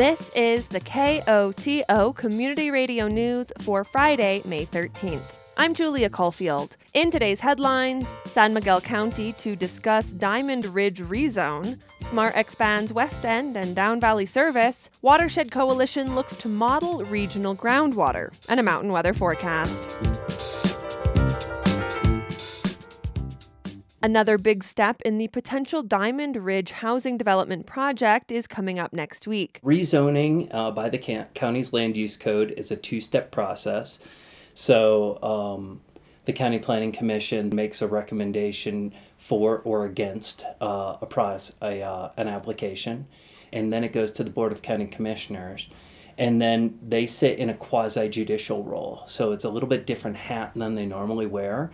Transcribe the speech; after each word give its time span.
This 0.00 0.30
is 0.34 0.68
the 0.68 0.80
KOTO 0.80 2.16
Community 2.16 2.70
Radio 2.70 3.06
News 3.06 3.52
for 3.58 3.84
Friday, 3.84 4.40
May 4.46 4.64
13th. 4.64 5.36
I'm 5.58 5.74
Julia 5.74 6.08
Caulfield. 6.08 6.78
In 6.94 7.10
today's 7.10 7.40
headlines, 7.40 8.06
San 8.24 8.54
Miguel 8.54 8.80
County 8.80 9.34
to 9.34 9.54
discuss 9.54 10.06
Diamond 10.14 10.64
Ridge 10.64 11.02
rezone, 11.02 11.78
Smart 12.08 12.34
expands 12.34 12.94
West 12.94 13.26
End 13.26 13.58
and 13.58 13.76
Down 13.76 14.00
Valley 14.00 14.24
service, 14.24 14.88
Watershed 15.02 15.52
Coalition 15.52 16.14
looks 16.14 16.34
to 16.36 16.48
model 16.48 17.04
regional 17.04 17.54
groundwater, 17.54 18.32
and 18.48 18.58
a 18.58 18.62
mountain 18.62 18.90
weather 18.90 19.12
forecast. 19.12 20.49
Another 24.02 24.38
big 24.38 24.64
step 24.64 25.02
in 25.04 25.18
the 25.18 25.28
potential 25.28 25.82
Diamond 25.82 26.42
Ridge 26.42 26.70
housing 26.70 27.18
development 27.18 27.66
project 27.66 28.32
is 28.32 28.46
coming 28.46 28.78
up 28.78 28.94
next 28.94 29.28
week. 29.28 29.60
Rezoning 29.62 30.48
uh, 30.54 30.70
by 30.70 30.88
the 30.88 31.26
county's 31.34 31.74
land 31.74 31.98
use 31.98 32.16
code 32.16 32.54
is 32.56 32.70
a 32.70 32.76
two 32.76 33.02
step 33.02 33.30
process. 33.30 33.98
So 34.54 35.22
um, 35.22 35.82
the 36.24 36.32
County 36.32 36.58
Planning 36.58 36.92
Commission 36.92 37.54
makes 37.54 37.82
a 37.82 37.86
recommendation 37.86 38.94
for 39.18 39.58
or 39.64 39.84
against 39.84 40.44
uh, 40.62 40.96
a, 41.02 41.06
process, 41.06 41.54
a 41.60 41.82
uh, 41.82 42.10
an 42.16 42.26
application, 42.26 43.06
and 43.52 43.70
then 43.70 43.84
it 43.84 43.92
goes 43.92 44.10
to 44.12 44.24
the 44.24 44.30
Board 44.30 44.50
of 44.50 44.62
County 44.62 44.86
Commissioners. 44.86 45.68
And 46.16 46.40
then 46.40 46.78
they 46.86 47.06
sit 47.06 47.38
in 47.38 47.50
a 47.50 47.54
quasi 47.54 48.08
judicial 48.08 48.64
role. 48.64 49.04
So 49.06 49.32
it's 49.32 49.44
a 49.44 49.50
little 49.50 49.68
bit 49.68 49.86
different 49.86 50.16
hat 50.16 50.52
than 50.54 50.74
they 50.74 50.84
normally 50.84 51.26
wear, 51.26 51.70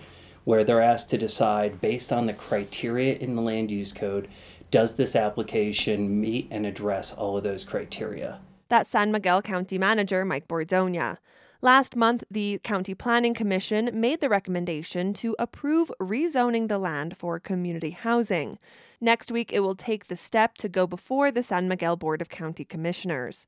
where 0.46 0.62
they're 0.62 0.80
asked 0.80 1.10
to 1.10 1.18
decide 1.18 1.80
based 1.80 2.12
on 2.12 2.26
the 2.26 2.32
criteria 2.32 3.16
in 3.16 3.34
the 3.34 3.42
land 3.42 3.68
use 3.68 3.92
code 3.92 4.28
does 4.70 4.94
this 4.94 5.16
application 5.16 6.20
meet 6.20 6.46
and 6.50 6.64
address 6.64 7.12
all 7.12 7.36
of 7.36 7.42
those 7.44 7.64
criteria? 7.64 8.38
That's 8.68 8.90
San 8.90 9.10
Miguel 9.10 9.42
County 9.42 9.76
Manager 9.76 10.24
Mike 10.24 10.46
Bordogna. 10.46 11.18
Last 11.62 11.96
month, 11.96 12.22
the 12.30 12.60
County 12.62 12.94
Planning 12.94 13.34
Commission 13.34 13.90
made 13.92 14.20
the 14.20 14.28
recommendation 14.28 15.14
to 15.14 15.34
approve 15.38 15.90
rezoning 16.00 16.68
the 16.68 16.78
land 16.78 17.16
for 17.16 17.40
community 17.40 17.90
housing. 17.90 18.58
Next 19.00 19.32
week, 19.32 19.52
it 19.52 19.60
will 19.60 19.74
take 19.74 20.06
the 20.06 20.16
step 20.16 20.56
to 20.58 20.68
go 20.68 20.86
before 20.86 21.32
the 21.32 21.42
San 21.42 21.66
Miguel 21.66 21.96
Board 21.96 22.22
of 22.22 22.28
County 22.28 22.64
Commissioners. 22.64 23.46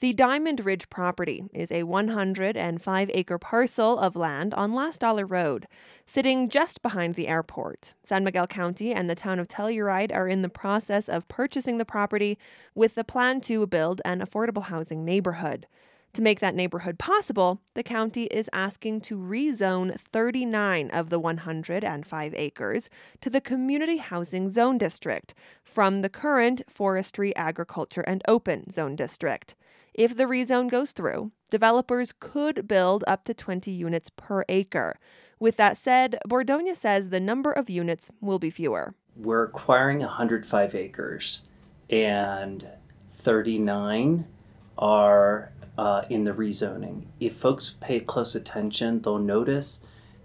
The 0.00 0.12
Diamond 0.12 0.62
Ridge 0.66 0.90
property 0.90 1.44
is 1.54 1.70
a 1.70 1.84
105 1.84 3.10
acre 3.14 3.38
parcel 3.38 3.98
of 3.98 4.14
land 4.14 4.52
on 4.52 4.74
Last 4.74 5.00
Dollar 5.00 5.24
Road, 5.24 5.66
sitting 6.04 6.50
just 6.50 6.82
behind 6.82 7.14
the 7.14 7.28
airport. 7.28 7.94
San 8.04 8.22
Miguel 8.22 8.46
County 8.46 8.92
and 8.92 9.08
the 9.08 9.14
town 9.14 9.38
of 9.38 9.48
Telluride 9.48 10.14
are 10.14 10.28
in 10.28 10.42
the 10.42 10.50
process 10.50 11.08
of 11.08 11.28
purchasing 11.28 11.78
the 11.78 11.86
property 11.86 12.36
with 12.74 12.94
the 12.94 13.04
plan 13.04 13.40
to 13.40 13.66
build 13.66 14.02
an 14.04 14.20
affordable 14.20 14.64
housing 14.64 15.02
neighborhood. 15.02 15.66
To 16.12 16.20
make 16.20 16.40
that 16.40 16.54
neighborhood 16.54 16.98
possible, 16.98 17.62
the 17.72 17.82
county 17.82 18.24
is 18.24 18.50
asking 18.52 19.00
to 19.02 19.16
rezone 19.16 19.98
39 19.98 20.90
of 20.90 21.08
the 21.08 21.18
105 21.18 22.34
acres 22.34 22.90
to 23.22 23.30
the 23.30 23.40
Community 23.40 23.96
Housing 23.96 24.50
Zone 24.50 24.76
District 24.76 25.32
from 25.64 26.02
the 26.02 26.10
current 26.10 26.60
Forestry, 26.68 27.34
Agriculture, 27.34 28.02
and 28.02 28.20
Open 28.28 28.70
Zone 28.70 28.94
District. 28.94 29.54
If 29.96 30.14
the 30.14 30.24
rezone 30.24 30.70
goes 30.70 30.92
through, 30.92 31.32
developers 31.48 32.12
could 32.20 32.68
build 32.68 33.02
up 33.06 33.24
to 33.24 33.32
20 33.32 33.70
units 33.70 34.10
per 34.14 34.44
acre. 34.46 34.98
With 35.40 35.56
that 35.56 35.78
said, 35.78 36.18
Bordogna 36.28 36.76
says 36.76 37.08
the 37.08 37.18
number 37.18 37.50
of 37.50 37.70
units 37.70 38.10
will 38.20 38.38
be 38.38 38.50
fewer. 38.50 38.94
We're 39.16 39.44
acquiring 39.44 40.00
105 40.00 40.74
acres, 40.74 41.40
and 41.88 42.68
39 43.14 44.26
are 44.76 45.52
uh, 45.78 46.02
in 46.10 46.24
the 46.24 46.32
rezoning. 46.32 47.06
If 47.18 47.34
folks 47.36 47.76
pay 47.80 48.00
close 48.00 48.34
attention, 48.34 49.00
they'll 49.00 49.18
notice 49.18 49.80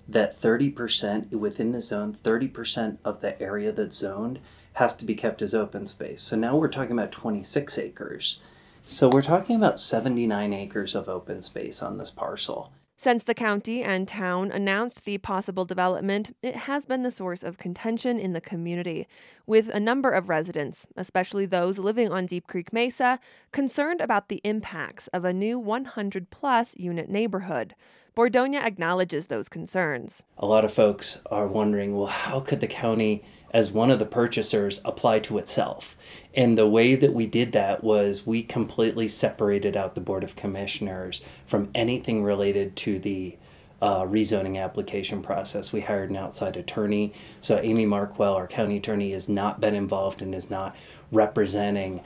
that 0.05 0.37
30% 0.37 1.31
within 1.31 1.71
the 1.71 1.79
zone, 1.79 2.17
30% 2.21 2.97
of 3.05 3.21
the 3.21 3.41
area 3.41 3.71
that's 3.71 3.95
zoned 3.95 4.39
has 4.73 4.93
to 4.97 5.05
be 5.05 5.15
kept 5.15 5.41
as 5.41 5.53
open 5.53 5.85
space. 5.85 6.23
So 6.23 6.35
now 6.35 6.57
we're 6.57 6.67
talking 6.67 6.91
about 6.91 7.13
26 7.13 7.77
acres. 7.77 8.39
So 8.83 9.09
we're 9.09 9.21
talking 9.21 9.55
about 9.55 9.79
79 9.79 10.53
acres 10.53 10.95
of 10.95 11.07
open 11.07 11.41
space 11.41 11.81
on 11.81 11.97
this 11.97 12.11
parcel. 12.11 12.71
Since 12.97 13.23
the 13.23 13.33
county 13.33 13.81
and 13.81 14.07
town 14.07 14.51
announced 14.51 15.05
the 15.05 15.17
possible 15.17 15.65
development, 15.65 16.35
it 16.43 16.55
has 16.55 16.85
been 16.85 17.01
the 17.01 17.09
source 17.09 17.41
of 17.41 17.57
contention 17.57 18.19
in 18.19 18.33
the 18.33 18.41
community, 18.41 19.07
with 19.47 19.69
a 19.69 19.79
number 19.79 20.11
of 20.11 20.29
residents, 20.29 20.85
especially 20.95 21.47
those 21.47 21.79
living 21.79 22.11
on 22.11 22.27
Deep 22.27 22.45
Creek 22.45 22.71
Mesa, 22.71 23.19
concerned 23.51 24.01
about 24.01 24.27
the 24.27 24.41
impacts 24.43 25.07
of 25.07 25.25
a 25.25 25.33
new 25.33 25.57
100 25.57 26.29
plus 26.29 26.75
unit 26.75 27.09
neighborhood. 27.09 27.73
Bordogna 28.15 28.61
acknowledges 28.61 29.27
those 29.27 29.49
concerns. 29.49 30.23
A 30.37 30.45
lot 30.45 30.65
of 30.65 30.73
folks 30.73 31.21
are 31.31 31.47
wondering 31.47 31.95
well, 31.95 32.07
how 32.07 32.39
could 32.39 32.59
the 32.59 32.67
county 32.67 33.23
as 33.51 33.71
one 33.71 33.91
of 33.91 33.99
the 33.99 34.05
purchasers 34.05 34.81
apply 34.83 35.19
to 35.19 35.37
itself. 35.37 35.95
And 36.33 36.57
the 36.57 36.67
way 36.67 36.95
that 36.95 37.13
we 37.13 37.25
did 37.25 37.51
that 37.51 37.83
was 37.83 38.25
we 38.25 38.43
completely 38.43 39.07
separated 39.07 39.75
out 39.75 39.95
the 39.95 40.01
Board 40.01 40.23
of 40.23 40.35
Commissioners 40.35 41.21
from 41.45 41.69
anything 41.75 42.23
related 42.23 42.75
to 42.77 42.97
the 42.97 43.37
uh, 43.81 44.03
rezoning 44.03 44.61
application 44.61 45.21
process. 45.21 45.73
We 45.73 45.81
hired 45.81 46.11
an 46.11 46.15
outside 46.15 46.55
attorney. 46.55 47.13
So 47.41 47.59
Amy 47.59 47.85
Markwell, 47.85 48.35
our 48.35 48.47
county 48.47 48.77
attorney, 48.77 49.11
has 49.11 49.27
not 49.27 49.59
been 49.59 49.75
involved 49.75 50.21
and 50.21 50.35
is 50.35 50.49
not 50.49 50.75
representing 51.11 52.01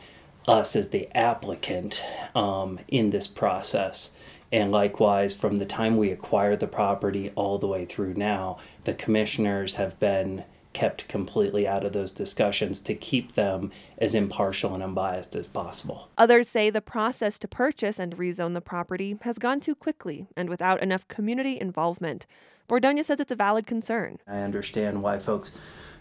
us 0.48 0.76
as 0.76 0.90
the 0.90 1.10
applicant 1.16 2.04
um, 2.34 2.80
in 2.88 3.10
this 3.10 3.28
process. 3.28 4.12
And 4.52 4.72
likewise, 4.72 5.36
from 5.36 5.58
the 5.58 5.66
time 5.66 5.98
we 5.98 6.12
acquired 6.12 6.60
the 6.60 6.68
property 6.68 7.32
all 7.36 7.58
the 7.58 7.68
way 7.68 7.84
through 7.84 8.14
now, 8.14 8.58
the 8.86 8.94
commissioners 8.94 9.74
have 9.74 10.00
been 10.00 10.46
kept 10.76 11.08
completely 11.08 11.66
out 11.66 11.86
of 11.86 11.94
those 11.94 12.12
discussions 12.12 12.82
to 12.82 12.94
keep 12.94 13.32
them 13.32 13.72
as 13.98 14.14
impartial 14.14 14.74
and 14.74 14.84
unbiased 14.84 15.34
as 15.34 15.48
possible. 15.48 16.10
Others 16.18 16.50
say 16.50 16.70
the 16.70 16.82
process 16.82 17.40
to 17.40 17.48
purchase 17.48 17.98
and 17.98 18.18
rezone 18.18 18.54
the 18.54 18.60
property 18.60 19.18
has 19.22 19.38
gone 19.38 19.62
too 19.62 19.74
quickly 19.74 20.28
and 20.36 20.50
without 20.50 20.84
enough 20.84 21.08
community 21.08 21.58
involvement. 21.60 22.26
Bordogna 22.68 23.06
says 23.06 23.22
it's 23.22 23.32
a 23.32 23.38
valid 23.38 23.66
concern. 23.66 24.20
I 24.28 24.40
understand 24.40 25.02
why 25.02 25.18
folks 25.18 25.52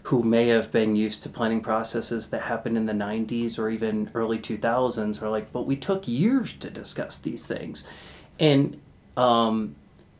who 0.03 0.21
may 0.21 0.49
have 0.49 0.73
been 0.73 0.97
used 0.97 1.23
to 1.23 1.29
planning 1.29 1.61
processes 1.61 2.29
that 2.29 2.41
happened 2.41 2.75
in 2.75 2.85
the 2.85 2.93
90s 2.93 3.57
or 3.57 3.69
even 3.69 4.11
early 4.13 4.37
2000s 4.37 5.21
are 5.21 5.29
like, 5.29 5.53
but 5.53 5.65
we 5.65 5.77
took 5.77 6.05
years 6.05 6.53
to 6.55 6.69
discuss 6.69 7.17
these 7.17 7.47
things. 7.47 7.85
And 8.41 8.81
um, 9.15 9.77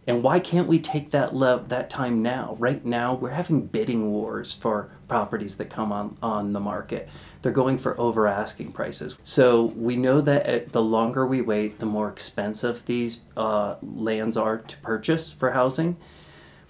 and 0.07 0.21
why 0.21 0.39
can't 0.39 0.67
we 0.67 0.79
take 0.79 1.11
that 1.11 1.35
lev- 1.35 1.69
that 1.69 1.89
time 1.89 2.21
now? 2.21 2.55
Right 2.59 2.85
now, 2.85 3.13
we're 3.13 3.31
having 3.31 3.65
bidding 3.67 4.11
wars 4.11 4.53
for 4.53 4.89
properties 5.07 5.57
that 5.57 5.69
come 5.69 5.91
on, 5.91 6.17
on 6.21 6.53
the 6.53 6.59
market. 6.59 7.09
They're 7.41 7.51
going 7.51 7.77
for 7.77 7.99
over 7.99 8.27
asking 8.27 8.71
prices. 8.71 9.17
So 9.23 9.63
we 9.63 9.95
know 9.95 10.21
that 10.21 10.71
the 10.71 10.81
longer 10.81 11.25
we 11.25 11.41
wait, 11.41 11.79
the 11.79 11.85
more 11.85 12.09
expensive 12.09 12.85
these 12.85 13.19
uh, 13.35 13.75
lands 13.81 14.37
are 14.37 14.57
to 14.57 14.77
purchase 14.77 15.31
for 15.31 15.51
housing. 15.51 15.97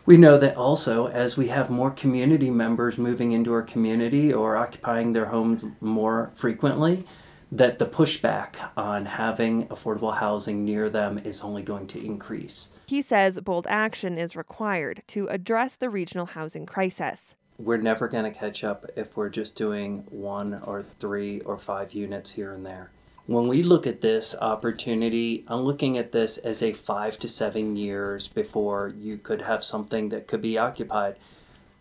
We 0.06 0.17
know 0.17 0.38
that 0.38 0.56
also 0.56 1.07
as 1.07 1.35
we 1.35 1.47
have 1.47 1.69
more 1.69 1.91
community 1.91 2.52
members 2.52 2.97
moving 2.97 3.31
into 3.31 3.52
our 3.53 3.63
community 3.63 4.31
or 4.31 4.56
occupying 4.56 5.13
their 5.13 5.25
homes 5.25 5.66
more 5.81 6.31
frequently, 6.35 7.06
that 7.51 7.79
the 7.79 7.85
pushback 7.85 8.56
on 8.75 9.06
having 9.06 9.67
affordable 9.67 10.17
housing 10.17 10.66
near 10.66 10.89
them 10.89 11.19
is 11.19 11.41
only 11.41 11.61
going 11.61 11.88
to 11.88 12.03
increase. 12.03 12.69
He 12.88 13.01
says 13.01 13.39
bold 13.39 13.67
action 13.69 14.17
is 14.17 14.35
required 14.35 15.03
to 15.07 15.28
address 15.28 15.75
the 15.75 15.89
regional 15.89 16.25
housing 16.25 16.66
crisis. 16.66 17.35
We're 17.58 17.78
never 17.78 18.08
going 18.08 18.25
to 18.25 18.37
catch 18.37 18.64
up 18.64 18.85
if 18.96 19.16
we're 19.16 19.29
just 19.29 19.55
doing 19.55 20.05
one 20.09 20.61
or 20.66 20.84
three 20.84 21.40
or 21.41 21.58
five 21.58 21.93
units 21.93 22.34
here 22.34 22.52
and 22.52 22.66
there. 22.66 22.90
When 23.28 23.47
we 23.47 23.64
look 23.64 23.87
at 23.87 24.02
this 24.02 24.35
opportunity, 24.40 25.46
I'm 25.47 25.61
looking 25.61 25.97
at 25.97 26.11
this 26.11 26.37
as 26.37 26.61
a 26.61 26.73
five 26.73 27.17
to 27.19 27.28
seven 27.28 27.75
years 27.75 28.28
before 28.28 28.93
you 28.96 29.17
could 29.17 29.43
have 29.43 29.64
something 29.64 30.09
that 30.09 30.28
could 30.28 30.41
be 30.41 30.58
occupied. 30.58 31.16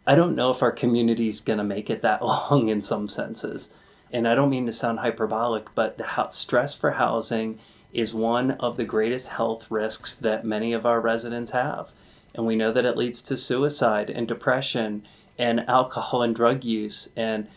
I 0.06 0.15
don't 0.15 0.37
know 0.37 0.50
if 0.50 0.62
our 0.62 0.73
community 0.73 1.29
is 1.29 1.41
going 1.41 1.59
to 1.59 1.65
make 1.65 1.91
it 1.91 2.03
that 2.03 2.23
long 2.25 2.69
in 2.69 2.81
some 2.81 3.09
senses 3.09 3.71
and 4.14 4.28
I 4.28 4.37
don't 4.37 4.49
mean 4.49 4.66
to 4.66 4.72
sound 4.72 5.00
hyperbolic, 5.00 5.75
but 5.75 5.99
the 5.99 6.28
stress 6.31 6.72
for 6.72 6.93
housing 6.93 7.58
is 7.93 8.14
one 8.14 8.52
of 8.52 8.76
the 8.76 8.84
greatest 8.84 9.31
health 9.31 9.69
risks 9.69 10.16
that 10.16 10.44
many 10.44 10.72
of 10.72 10.87
our 10.87 11.00
residents 11.00 11.50
have. 11.50 11.90
And 12.32 12.46
we 12.46 12.55
know 12.55 12.70
that 12.70 12.84
it 12.84 12.96
leads 12.96 13.20
to 13.22 13.37
suicide 13.37 14.11
and 14.11 14.28
depression 14.28 15.02
and 15.37 15.69
alcohol 15.69 16.22
and 16.22 16.34
drug 16.34 16.62
use. 16.62 17.08
And 17.16 17.49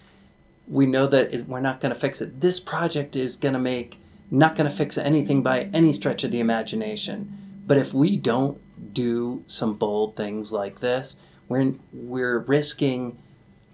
we 0.67 0.87
know 0.87 1.05
that 1.05 1.45
we're 1.47 1.59
not 1.59 1.79
going 1.79 1.93
to 1.93 1.99
fix 1.99 2.21
it. 2.21 2.41
This 2.41 2.59
project 2.59 3.15
is 3.15 3.37
going 3.37 3.53
to 3.53 3.59
make, 3.59 3.99
not 4.31 4.55
going 4.55 4.69
to 4.69 4.75
fix 4.75 4.97
anything 4.97 5.43
by 5.43 5.69
any 5.75 5.93
stretch 5.93 6.23
of 6.23 6.31
the 6.31 6.39
imagination. 6.39 7.61
But 7.67 7.77
if 7.77 7.93
we 7.93 8.17
don't 8.17 8.59
do 8.95 9.43
some 9.45 9.75
bold 9.75 10.15
things 10.15 10.51
like 10.51 10.79
this, 10.79 11.17
we're, 11.47 11.75
we're 11.93 12.39
risking 12.39 13.19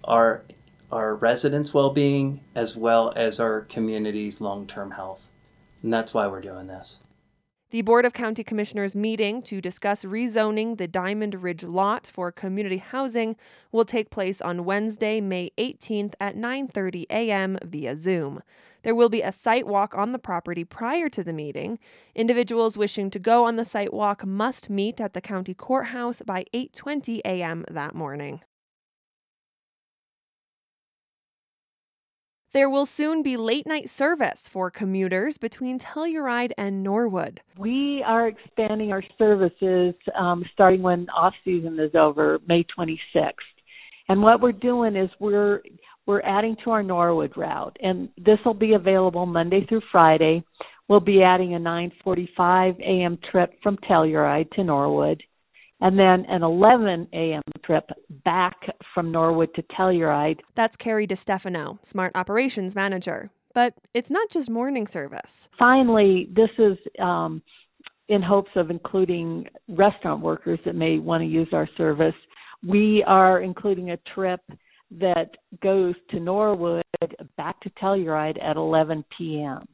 our 0.04 0.42
our 0.94 1.14
residents' 1.14 1.74
well 1.74 1.90
being 1.90 2.40
as 2.54 2.76
well 2.76 3.12
as 3.16 3.40
our 3.40 3.62
community's 3.62 4.40
long 4.40 4.66
term 4.66 4.92
health. 4.92 5.26
And 5.82 5.92
that's 5.92 6.14
why 6.14 6.26
we're 6.28 6.40
doing 6.40 6.68
this. 6.68 7.00
The 7.70 7.82
Board 7.82 8.04
of 8.04 8.12
County 8.12 8.44
Commissioners 8.44 8.94
meeting 8.94 9.42
to 9.42 9.60
discuss 9.60 10.04
rezoning 10.04 10.78
the 10.78 10.86
Diamond 10.86 11.42
Ridge 11.42 11.64
lot 11.64 12.06
for 12.06 12.30
community 12.30 12.76
housing 12.76 13.34
will 13.72 13.84
take 13.84 14.10
place 14.10 14.40
on 14.40 14.64
Wednesday, 14.64 15.20
May 15.20 15.50
18th 15.58 16.14
at 16.20 16.36
9:30 16.36 17.06
a.m. 17.10 17.58
via 17.64 17.98
Zoom. 17.98 18.42
There 18.84 18.94
will 18.94 19.08
be 19.08 19.22
a 19.22 19.32
site 19.32 19.66
walk 19.66 19.96
on 19.96 20.12
the 20.12 20.20
property 20.20 20.62
prior 20.62 21.08
to 21.08 21.24
the 21.24 21.32
meeting. 21.32 21.80
Individuals 22.14 22.76
wishing 22.76 23.10
to 23.10 23.18
go 23.18 23.44
on 23.44 23.56
the 23.56 23.64
site 23.64 23.92
walk 23.92 24.24
must 24.24 24.70
meet 24.70 25.00
at 25.00 25.12
the 25.12 25.20
county 25.20 25.54
courthouse 25.54 26.22
by 26.24 26.44
8:20 26.54 27.22
a.m. 27.24 27.64
that 27.68 27.96
morning. 27.96 28.42
There 32.54 32.70
will 32.70 32.86
soon 32.86 33.24
be 33.24 33.36
late 33.36 33.66
night 33.66 33.90
service 33.90 34.48
for 34.48 34.70
commuters 34.70 35.38
between 35.38 35.80
Telluride 35.80 36.52
and 36.56 36.84
Norwood. 36.84 37.40
We 37.58 38.00
are 38.06 38.28
expanding 38.28 38.92
our 38.92 39.02
services 39.18 39.92
um, 40.16 40.44
starting 40.52 40.80
when 40.80 41.08
off 41.10 41.34
season 41.44 41.80
is 41.80 41.96
over, 41.96 42.38
May 42.46 42.64
26th. 42.78 43.32
And 44.08 44.22
what 44.22 44.40
we're 44.40 44.52
doing 44.52 44.94
is 44.94 45.10
we're 45.18 45.62
we're 46.06 46.22
adding 46.22 46.54
to 46.62 46.70
our 46.70 46.84
Norwood 46.84 47.36
route, 47.36 47.76
and 47.82 48.08
this 48.18 48.38
will 48.44 48.54
be 48.54 48.74
available 48.74 49.26
Monday 49.26 49.66
through 49.68 49.82
Friday. 49.90 50.44
We'll 50.86 51.00
be 51.00 51.24
adding 51.24 51.56
a 51.56 51.58
9:45 51.58 52.78
a.m. 52.78 53.18
trip 53.32 53.54
from 53.64 53.78
Telluride 53.78 54.48
to 54.52 54.62
Norwood 54.62 55.24
and 55.84 55.98
then 55.98 56.24
an 56.30 56.42
11 56.42 57.08
a.m. 57.12 57.42
trip 57.62 57.90
back 58.24 58.56
from 58.94 59.12
Norwood 59.12 59.54
to 59.54 59.62
Telluride. 59.64 60.40
That's 60.54 60.78
Carrie 60.78 61.06
DeStefano, 61.06 61.78
Smart 61.84 62.12
Operations 62.14 62.74
Manager. 62.74 63.30
But 63.52 63.74
it's 63.92 64.08
not 64.08 64.30
just 64.30 64.48
morning 64.48 64.86
service. 64.86 65.50
Finally, 65.58 66.30
this 66.34 66.48
is 66.58 66.78
um, 66.98 67.42
in 68.08 68.22
hopes 68.22 68.50
of 68.56 68.70
including 68.70 69.46
restaurant 69.68 70.22
workers 70.22 70.58
that 70.64 70.74
may 70.74 70.98
want 70.98 71.20
to 71.20 71.26
use 71.26 71.48
our 71.52 71.68
service. 71.76 72.14
We 72.66 73.04
are 73.06 73.42
including 73.42 73.90
a 73.90 73.98
trip 74.14 74.40
that 74.90 75.32
goes 75.62 75.94
to 76.12 76.18
Norwood 76.18 76.82
back 77.36 77.60
to 77.60 77.70
Telluride 77.70 78.42
at 78.42 78.56
11 78.56 79.04
p.m. 79.18 79.66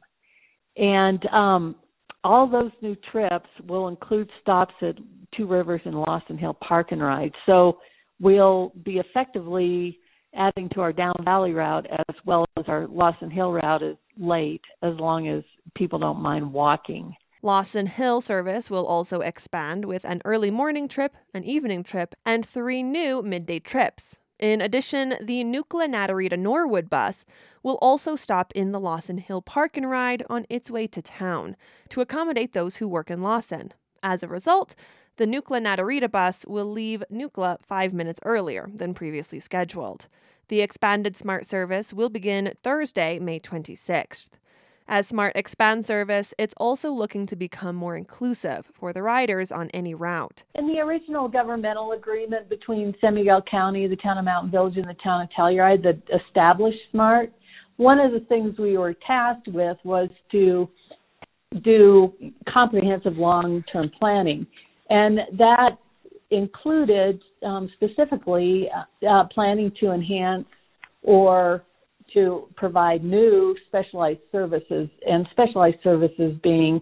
And 0.75 1.25
um, 1.27 1.75
all 2.23 2.47
those 2.47 2.71
new 2.81 2.95
trips 3.11 3.49
will 3.67 3.87
include 3.87 4.29
stops 4.41 4.73
at 4.81 4.95
Two 5.35 5.47
Rivers 5.47 5.81
and 5.85 5.95
Lawson 5.95 6.37
Hill 6.37 6.57
Park 6.67 6.91
and 6.91 7.01
Ride. 7.01 7.31
So 7.45 7.79
we'll 8.19 8.73
be 8.83 8.97
effectively 8.97 9.99
adding 10.35 10.69
to 10.73 10.81
our 10.81 10.93
Down 10.93 11.15
Valley 11.23 11.51
route 11.53 11.87
as 11.89 12.15
well 12.25 12.45
as 12.57 12.65
our 12.67 12.87
Lawson 12.87 13.29
Hill 13.29 13.51
route 13.51 13.83
is 13.83 13.97
late, 14.17 14.61
as 14.81 14.93
long 14.97 15.27
as 15.27 15.43
people 15.75 15.99
don't 15.99 16.21
mind 16.21 16.53
walking. 16.53 17.15
Lawson 17.41 17.87
Hill 17.87 18.21
service 18.21 18.69
will 18.69 18.85
also 18.85 19.21
expand 19.21 19.85
with 19.85 20.05
an 20.05 20.21
early 20.25 20.51
morning 20.51 20.87
trip, 20.87 21.15
an 21.33 21.43
evening 21.43 21.83
trip, 21.83 22.13
and 22.25 22.45
three 22.45 22.83
new 22.83 23.21
midday 23.23 23.59
trips. 23.59 24.19
In 24.41 24.59
addition, 24.59 25.13
the 25.21 25.43
Nucla 25.43 25.87
Naturita 25.87 26.37
Norwood 26.37 26.89
bus 26.89 27.25
will 27.61 27.77
also 27.79 28.15
stop 28.15 28.51
in 28.55 28.71
the 28.71 28.79
Lawson 28.79 29.19
Hill 29.19 29.43
Park 29.43 29.77
and 29.77 29.87
Ride 29.87 30.23
on 30.31 30.47
its 30.49 30.71
way 30.71 30.87
to 30.87 31.01
town 31.01 31.55
to 31.89 32.01
accommodate 32.01 32.53
those 32.53 32.77
who 32.77 32.87
work 32.87 33.11
in 33.11 33.21
Lawson. 33.21 33.71
As 34.01 34.23
a 34.23 34.27
result, 34.27 34.73
the 35.17 35.27
Nucla 35.27 35.61
Naturita 35.61 36.09
bus 36.09 36.43
will 36.47 36.65
leave 36.65 37.03
Nucla 37.13 37.57
five 37.61 37.93
minutes 37.93 38.19
earlier 38.25 38.67
than 38.73 38.95
previously 38.95 39.39
scheduled. 39.39 40.07
The 40.47 40.61
expanded 40.61 41.15
SMART 41.15 41.45
service 41.45 41.93
will 41.93 42.09
begin 42.09 42.53
Thursday, 42.63 43.19
May 43.19 43.39
26th. 43.39 44.31
As 44.93 45.07
Smart 45.07 45.31
expands 45.37 45.87
service, 45.87 46.33
it's 46.37 46.53
also 46.57 46.91
looking 46.91 47.25
to 47.27 47.37
become 47.37 47.77
more 47.77 47.95
inclusive 47.95 48.69
for 48.73 48.91
the 48.91 49.01
riders 49.01 49.49
on 49.49 49.69
any 49.69 49.95
route. 49.95 50.43
In 50.53 50.67
the 50.67 50.79
original 50.79 51.29
governmental 51.29 51.93
agreement 51.93 52.49
between 52.49 52.93
San 52.99 53.15
Miguel 53.15 53.41
County, 53.49 53.87
the 53.87 53.95
town 53.95 54.17
of 54.17 54.25
Mountain 54.25 54.51
Village, 54.51 54.75
and 54.75 54.89
the 54.89 54.97
town 55.01 55.21
of 55.21 55.29
Telluride 55.29 55.81
that 55.83 56.01
established 56.13 56.77
Smart, 56.91 57.31
one 57.77 58.01
of 58.01 58.11
the 58.11 58.19
things 58.27 58.59
we 58.59 58.77
were 58.77 58.93
tasked 59.07 59.47
with 59.47 59.77
was 59.85 60.09
to 60.33 60.67
do 61.63 62.11
comprehensive 62.53 63.15
long-term 63.15 63.91
planning, 63.97 64.45
and 64.89 65.19
that 65.37 65.77
included 66.31 67.21
um, 67.45 67.69
specifically 67.77 68.67
uh, 68.75 69.07
uh 69.07 69.23
planning 69.33 69.71
to 69.79 69.91
enhance 69.91 70.45
or 71.01 71.63
to 72.13 72.47
provide 72.55 73.03
new 73.03 73.55
specialized 73.67 74.19
services, 74.31 74.89
and 75.07 75.27
specialized 75.31 75.77
services 75.83 76.35
being 76.43 76.81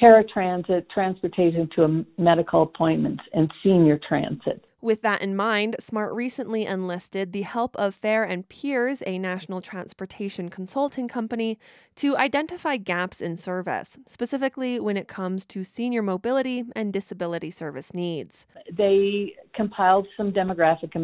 paratransit, 0.00 0.88
transportation 0.90 1.68
to 1.74 2.04
medical 2.18 2.62
appointments, 2.62 3.22
and 3.32 3.50
senior 3.62 3.98
transit. 4.08 4.64
With 4.82 5.00
that 5.02 5.22
in 5.22 5.34
mind, 5.34 5.76
SMART 5.80 6.12
recently 6.14 6.66
enlisted 6.66 7.32
the 7.32 7.42
help 7.42 7.74
of 7.76 7.98
Fehr 7.98 8.26
& 8.46 8.48
Peers, 8.48 9.02
a 9.06 9.18
national 9.18 9.62
transportation 9.62 10.50
consulting 10.50 11.08
company, 11.08 11.58
to 11.96 12.14
identify 12.16 12.76
gaps 12.76 13.22
in 13.22 13.38
service, 13.38 13.96
specifically 14.06 14.78
when 14.78 14.98
it 14.98 15.08
comes 15.08 15.46
to 15.46 15.64
senior 15.64 16.02
mobility 16.02 16.64
and 16.76 16.92
disability 16.92 17.50
service 17.50 17.94
needs. 17.94 18.46
They 18.70 19.32
compiled 19.54 20.06
some 20.14 20.30
demographic 20.30 20.94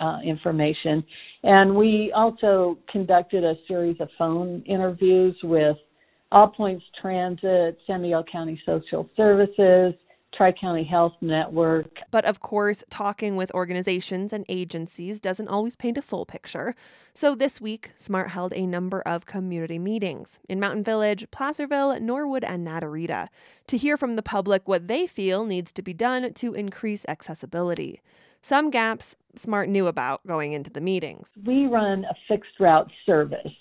uh, 0.00 0.18
information, 0.24 1.04
and 1.44 1.76
we 1.76 2.12
also 2.14 2.76
conducted 2.90 3.44
a 3.44 3.54
series 3.68 3.96
of 4.00 4.08
phone 4.18 4.62
interviews 4.66 5.36
with 5.44 5.76
All 6.32 6.48
Points 6.48 6.84
Transit, 7.00 7.78
San 7.86 8.02
Miguel 8.02 8.24
County 8.30 8.60
Social 8.66 9.08
Services, 9.16 9.94
Tri 10.36 10.52
County 10.52 10.84
Health 10.84 11.14
Network. 11.20 11.98
But 12.10 12.24
of 12.24 12.40
course, 12.40 12.82
talking 12.90 13.36
with 13.36 13.52
organizations 13.52 14.32
and 14.32 14.44
agencies 14.48 15.20
doesn't 15.20 15.48
always 15.48 15.76
paint 15.76 15.98
a 15.98 16.02
full 16.02 16.26
picture. 16.26 16.74
So 17.14 17.34
this 17.34 17.60
week, 17.60 17.90
SMART 17.98 18.30
held 18.30 18.52
a 18.54 18.66
number 18.66 19.02
of 19.02 19.26
community 19.26 19.78
meetings 19.78 20.38
in 20.48 20.60
Mountain 20.60 20.84
Village, 20.84 21.26
Placerville, 21.30 21.98
Norwood, 22.00 22.44
and 22.44 22.66
Naturita 22.66 23.28
to 23.66 23.76
hear 23.76 23.96
from 23.96 24.16
the 24.16 24.22
public 24.22 24.66
what 24.66 24.88
they 24.88 25.06
feel 25.06 25.44
needs 25.44 25.72
to 25.72 25.82
be 25.82 25.94
done 25.94 26.32
to 26.34 26.54
increase 26.54 27.04
accessibility. 27.06 28.00
Some 28.42 28.70
gaps 28.70 29.14
SMART 29.34 29.68
knew 29.68 29.86
about 29.86 30.26
going 30.26 30.52
into 30.52 30.70
the 30.70 30.80
meetings. 30.80 31.28
We 31.44 31.66
run 31.66 32.04
a 32.04 32.14
fixed 32.28 32.58
route 32.58 32.90
service 33.06 33.52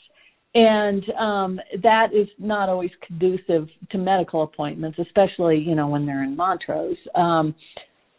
and 0.53 1.03
um, 1.17 1.59
that 1.81 2.07
is 2.13 2.27
not 2.37 2.67
always 2.67 2.91
conducive 3.05 3.69
to 3.91 3.97
medical 3.97 4.43
appointments, 4.43 4.99
especially 4.99 5.57
you 5.57 5.75
know 5.75 5.87
when 5.87 6.05
they're 6.05 6.23
in 6.23 6.35
Montrose. 6.35 6.97
Um, 7.15 7.55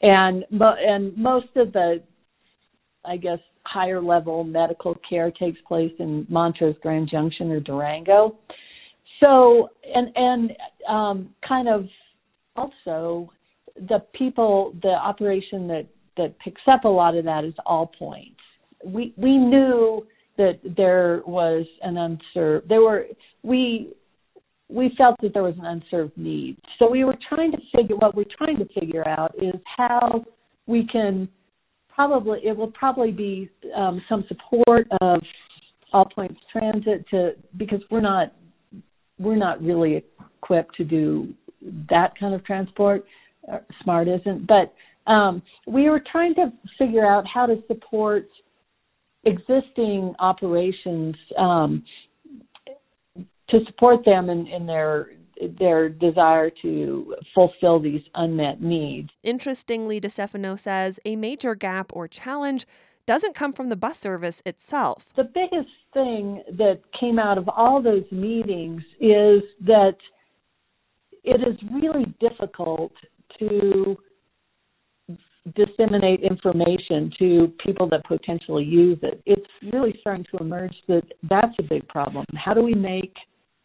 and 0.01 0.45
and 0.51 1.17
most 1.17 1.49
of 1.57 1.73
the, 1.73 2.03
I 3.05 3.17
guess, 3.17 3.39
higher 3.65 4.01
level 4.01 4.45
medical 4.45 4.97
care 5.09 5.31
takes 5.31 5.61
place 5.67 5.93
in 5.99 6.27
Montrose, 6.29 6.77
Grand 6.83 7.09
Junction, 7.11 7.51
or 7.51 7.61
Durango. 7.61 8.39
So 9.21 9.69
and 9.95 10.11
and 10.17 10.53
um, 10.89 11.31
kind 11.47 11.69
of 11.69 11.87
also 12.57 13.31
the 13.77 14.01
people, 14.15 14.75
the 14.83 14.89
operation 14.89 15.69
that 15.69 15.87
that 16.17 16.35
picks 16.41 16.63
up 16.67 16.85
a 16.85 16.89
lot 16.89 17.17
of 17.17 17.25
that 17.25 17.45
is 17.45 17.55
all 17.65 17.93
points. 17.99 18.41
We 18.85 19.15
we 19.17 19.37
knew 19.37 20.07
that 20.37 20.61
there 20.77 21.23
was 21.27 21.67
an 21.83 21.97
unserved 21.97 22.69
there 22.69 22.81
were 22.81 23.07
we 23.43 23.93
we 24.69 24.91
felt 24.97 25.17
that 25.23 25.35
there 25.35 25.43
was 25.43 25.55
an 25.59 25.67
unserved 25.67 26.17
need. 26.17 26.57
So 26.79 26.91
we 26.91 27.05
were 27.05 27.17
trying 27.29 27.53
to 27.53 27.59
figure 27.77 27.97
what 27.97 28.15
we're 28.15 28.25
trying 28.37 28.57
to 28.59 28.67
figure 28.79 29.07
out 29.07 29.35
is 29.37 29.61
how 29.77 30.25
we 30.67 30.87
can 30.91 31.29
probably 31.95 32.41
it 32.45 32.57
will 32.57 32.73
probably 32.73 33.11
be 33.11 33.51
um, 33.77 34.01
some 34.09 34.25
support 34.29 34.87
of 35.01 35.21
all 35.93 36.07
points 36.07 36.41
transit 36.51 37.07
to 37.11 37.33
because 37.57 37.81
we're 37.91 38.01
not 38.01 38.33
we're 39.19 39.37
not 39.37 39.63
really 39.63 40.03
equipped 40.43 40.75
to 40.77 40.85
do 40.85 41.33
that 41.91 42.13
kind 42.19 42.35
of 42.35 42.45
transport. 42.45 43.05
Uh, 43.53 43.59
Smart 43.83 44.09
isn't, 44.09 44.47
but 44.47 44.73
um, 45.11 45.43
we 45.67 45.91
were 45.91 46.03
trying 46.11 46.35
to 46.37 46.53
figure 46.79 47.07
out 47.07 47.25
how 47.33 47.47
to 47.47 47.57
support 47.67 48.29
existing 49.25 50.15
operations 50.19 51.15
um, 51.39 51.85
to 53.49 53.59
support 53.67 54.05
them 54.05 54.31
in, 54.31 54.47
in 54.47 54.67
their 54.67 55.11
their 55.59 55.89
desire 55.89 56.51
to 56.63 57.17
fulfill 57.35 57.81
these 57.81 58.03
unmet 58.15 58.63
needs. 58.63 59.11
Interestingly, 59.25 60.01
DeStefano 60.01 60.57
says 60.57 61.01
a 61.05 61.17
major 61.17 61.57
gap 61.57 61.91
or 61.95 62.07
challenge 62.07 62.65
doesn't 63.07 63.35
come 63.35 63.53
from 63.53 63.69
the 63.69 63.75
bus 63.75 63.99
service 63.99 64.41
itself. 64.47 65.09
The 65.17 65.25
biggest 65.25 65.71
thing 65.93 66.43
that 66.57 66.81
came 66.99 67.19
out 67.19 67.39
of 67.39 67.49
all 67.49 67.83
those 67.83 68.05
meetings 68.13 68.83
is 69.01 69.43
that 69.63 69.97
it 71.25 71.41
is 71.41 71.59
really 71.73 72.15
difficult 72.21 72.93
to 73.39 73.97
disseminate 75.57 76.21
information 76.21 77.11
to 77.19 77.53
people 77.65 77.89
that 77.89 78.05
potentially 78.05 78.65
use 78.65 78.99
it. 79.03 79.21
It's 79.27 79.47
really 79.73 79.97
starting 80.01 80.25
to 80.31 80.39
emerge 80.39 80.75
that 80.89 81.03
that's 81.29 81.55
a 81.59 81.63
big 81.63 81.87
problem. 81.89 82.25
How 82.35 82.55
do 82.55 82.65
we 82.65 82.75
make 82.75 83.15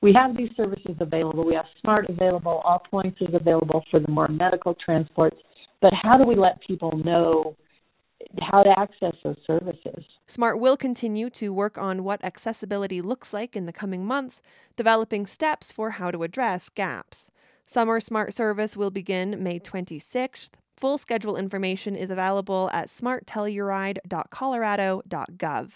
we 0.01 0.13
have 0.15 0.37
these 0.37 0.51
services 0.55 0.95
available. 0.99 1.43
We 1.43 1.55
have 1.55 1.65
SMART 1.81 2.09
available. 2.09 2.61
All 2.63 2.83
Points 2.91 3.17
is 3.19 3.33
available 3.33 3.83
for 3.89 3.99
the 3.99 4.11
more 4.11 4.27
medical 4.27 4.75
transports. 4.75 5.37
But 5.81 5.91
how 6.01 6.13
do 6.13 6.27
we 6.27 6.35
let 6.35 6.61
people 6.61 6.91
know 7.03 7.55
how 8.41 8.61
to 8.63 8.69
access 8.77 9.13
those 9.23 9.37
services? 9.45 10.03
SMART 10.27 10.59
will 10.59 10.77
continue 10.77 11.29
to 11.31 11.53
work 11.53 11.77
on 11.77 12.03
what 12.03 12.23
accessibility 12.23 13.01
looks 13.01 13.33
like 13.33 13.55
in 13.55 13.65
the 13.65 13.73
coming 13.73 14.05
months, 14.05 14.41
developing 14.75 15.25
steps 15.25 15.71
for 15.71 15.91
how 15.91 16.11
to 16.11 16.23
address 16.23 16.69
gaps. 16.69 17.31
Summer 17.65 17.99
SMART 17.99 18.33
service 18.33 18.77
will 18.77 18.91
begin 18.91 19.41
May 19.41 19.59
26th. 19.59 20.51
Full 20.77 20.97
schedule 20.99 21.35
information 21.35 21.95
is 21.95 22.11
available 22.11 22.69
at 22.71 22.89
smarttelluride.colorado.gov. 22.89 25.71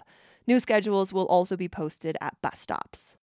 New 0.46 0.60
schedules 0.60 1.12
will 1.12 1.26
also 1.26 1.58
be 1.58 1.68
posted 1.68 2.16
at 2.22 2.40
bus 2.44 2.60
stops. 2.60 3.18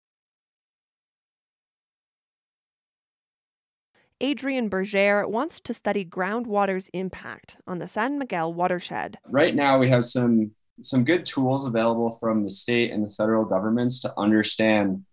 Adrian 4.20 4.68
Berger 4.68 5.28
wants 5.28 5.60
to 5.60 5.72
study 5.72 6.04
groundwater's 6.04 6.90
impact 6.92 7.56
on 7.68 7.78
the 7.78 7.86
San 7.86 8.18
Miguel 8.18 8.52
watershed. 8.52 9.16
Right 9.28 9.54
now, 9.54 9.78
we 9.78 9.88
have 9.88 10.04
some 10.04 10.50
some 10.82 11.04
good 11.04 11.24
tools 11.26 11.64
available 11.66 12.10
from 12.10 12.42
the 12.42 12.50
state 12.50 12.90
and 12.90 13.04
the 13.04 13.10
federal 13.10 13.44
governments 13.44 14.00
to 14.00 14.12
understand 14.16 15.04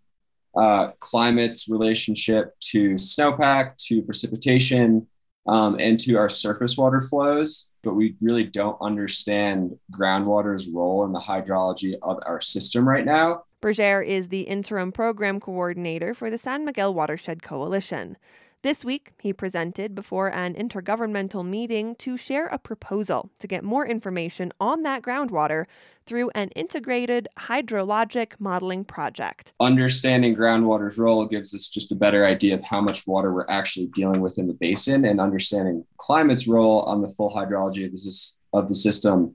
uh, 0.56 0.88
climate's 1.00 1.68
relationship 1.68 2.58
to 2.60 2.94
snowpack, 2.94 3.76
to 3.76 4.02
precipitation, 4.02 5.06
um, 5.46 5.76
and 5.78 5.98
to 6.00 6.14
our 6.16 6.28
surface 6.28 6.76
water 6.76 7.00
flows. 7.00 7.70
But 7.82 7.94
we 7.94 8.16
really 8.20 8.44
don't 8.44 8.76
understand 8.80 9.76
groundwater's 9.92 10.68
role 10.68 11.04
in 11.04 11.12
the 11.12 11.20
hydrology 11.20 11.94
of 12.02 12.18
our 12.26 12.40
system 12.40 12.88
right 12.88 13.04
now. 13.04 13.44
Berger 13.60 14.02
is 14.02 14.28
the 14.28 14.42
interim 14.42 14.92
program 14.92 15.40
coordinator 15.40 16.14
for 16.14 16.30
the 16.30 16.38
San 16.38 16.64
Miguel 16.64 16.92
Watershed 16.92 17.42
Coalition. 17.42 18.16
This 18.62 18.84
week, 18.84 19.12
he 19.20 19.32
presented 19.32 19.94
before 19.94 20.32
an 20.32 20.54
intergovernmental 20.54 21.46
meeting 21.46 21.94
to 21.96 22.16
share 22.16 22.46
a 22.46 22.58
proposal 22.58 23.30
to 23.38 23.46
get 23.46 23.62
more 23.62 23.86
information 23.86 24.52
on 24.58 24.82
that 24.82 25.02
groundwater 25.02 25.66
through 26.04 26.30
an 26.34 26.48
integrated 26.48 27.28
hydrologic 27.38 28.32
modeling 28.40 28.84
project. 28.84 29.52
Understanding 29.60 30.34
groundwater's 30.34 30.98
role 30.98 31.26
gives 31.26 31.54
us 31.54 31.68
just 31.68 31.92
a 31.92 31.94
better 31.96 32.24
idea 32.24 32.54
of 32.54 32.64
how 32.64 32.80
much 32.80 33.06
water 33.06 33.32
we're 33.32 33.46
actually 33.48 33.86
dealing 33.88 34.20
with 34.20 34.38
in 34.38 34.48
the 34.48 34.54
basin, 34.54 35.04
and 35.04 35.20
understanding 35.20 35.84
climate's 35.98 36.48
role 36.48 36.80
on 36.82 37.02
the 37.02 37.08
full 37.08 37.30
hydrology 37.30 37.84
of 37.84 37.92
the, 37.92 38.58
of 38.58 38.68
the 38.68 38.74
system 38.74 39.34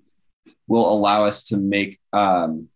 will 0.67 0.91
allow 0.91 1.25
us 1.25 1.43
to 1.43 1.57
make 1.57 1.99
um, 2.11 2.67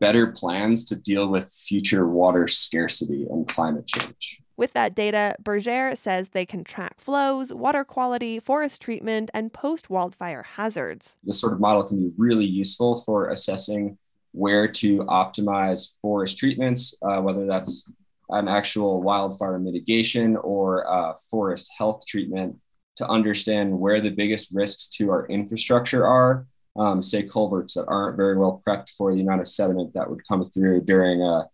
better 0.00 0.28
plans 0.32 0.84
to 0.86 0.96
deal 0.96 1.28
with 1.28 1.50
future 1.66 2.06
water 2.06 2.46
scarcity 2.46 3.26
and 3.30 3.48
climate 3.48 3.86
change. 3.86 4.42
With 4.58 4.72
that 4.72 4.96
data, 4.96 5.36
Berger 5.38 5.94
says 5.94 6.30
they 6.30 6.44
can 6.44 6.64
track 6.64 7.00
flows, 7.00 7.52
water 7.52 7.84
quality, 7.84 8.40
forest 8.40 8.82
treatment, 8.82 9.30
and 9.32 9.52
post 9.52 9.88
wildfire 9.88 10.42
hazards. 10.42 11.16
This 11.22 11.40
sort 11.40 11.52
of 11.52 11.60
model 11.60 11.84
can 11.84 11.96
be 11.96 12.12
really 12.18 12.44
useful 12.44 13.00
for 13.02 13.28
assessing 13.28 13.98
where 14.32 14.66
to 14.66 14.98
optimize 15.04 15.94
forest 16.02 16.38
treatments, 16.38 16.92
uh, 17.02 17.20
whether 17.20 17.46
that's 17.46 17.88
an 18.30 18.48
actual 18.48 19.00
wildfire 19.00 19.60
mitigation 19.60 20.36
or 20.38 20.90
uh, 20.92 21.14
forest 21.30 21.70
health 21.78 22.04
treatment, 22.04 22.56
to 22.96 23.06
understand 23.06 23.78
where 23.78 24.00
the 24.00 24.10
biggest 24.10 24.52
risks 24.52 24.88
to 24.88 25.08
our 25.10 25.28
infrastructure 25.28 26.04
are. 26.04 26.48
Um, 26.74 27.00
say 27.00 27.22
culverts 27.22 27.74
that 27.74 27.86
aren't 27.86 28.16
very 28.16 28.36
well 28.36 28.60
prepped 28.66 28.90
for 28.90 29.14
the 29.14 29.22
amount 29.22 29.40
of 29.40 29.48
sediment 29.48 29.94
that 29.94 30.10
would 30.10 30.26
come 30.26 30.44
through 30.44 30.82
during 30.82 31.22
a 31.22 31.46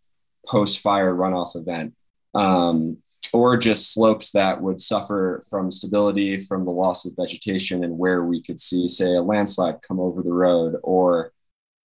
post 0.46 0.80
fire 0.80 1.14
runoff 1.14 1.54
event 1.54 1.94
um, 2.34 2.98
or 3.32 3.56
just 3.56 3.92
slopes 3.92 4.30
that 4.30 4.60
would 4.60 4.80
suffer 4.80 5.42
from 5.50 5.70
stability 5.70 6.38
from 6.40 6.64
the 6.64 6.70
loss 6.70 7.04
of 7.04 7.12
vegetation 7.16 7.82
and 7.82 7.98
where 7.98 8.24
we 8.24 8.42
could 8.42 8.60
see, 8.60 8.86
say, 8.86 9.14
a 9.14 9.22
landslide 9.22 9.82
come 9.82 9.98
over 9.98 10.22
the 10.22 10.32
road, 10.32 10.76
or 10.82 11.32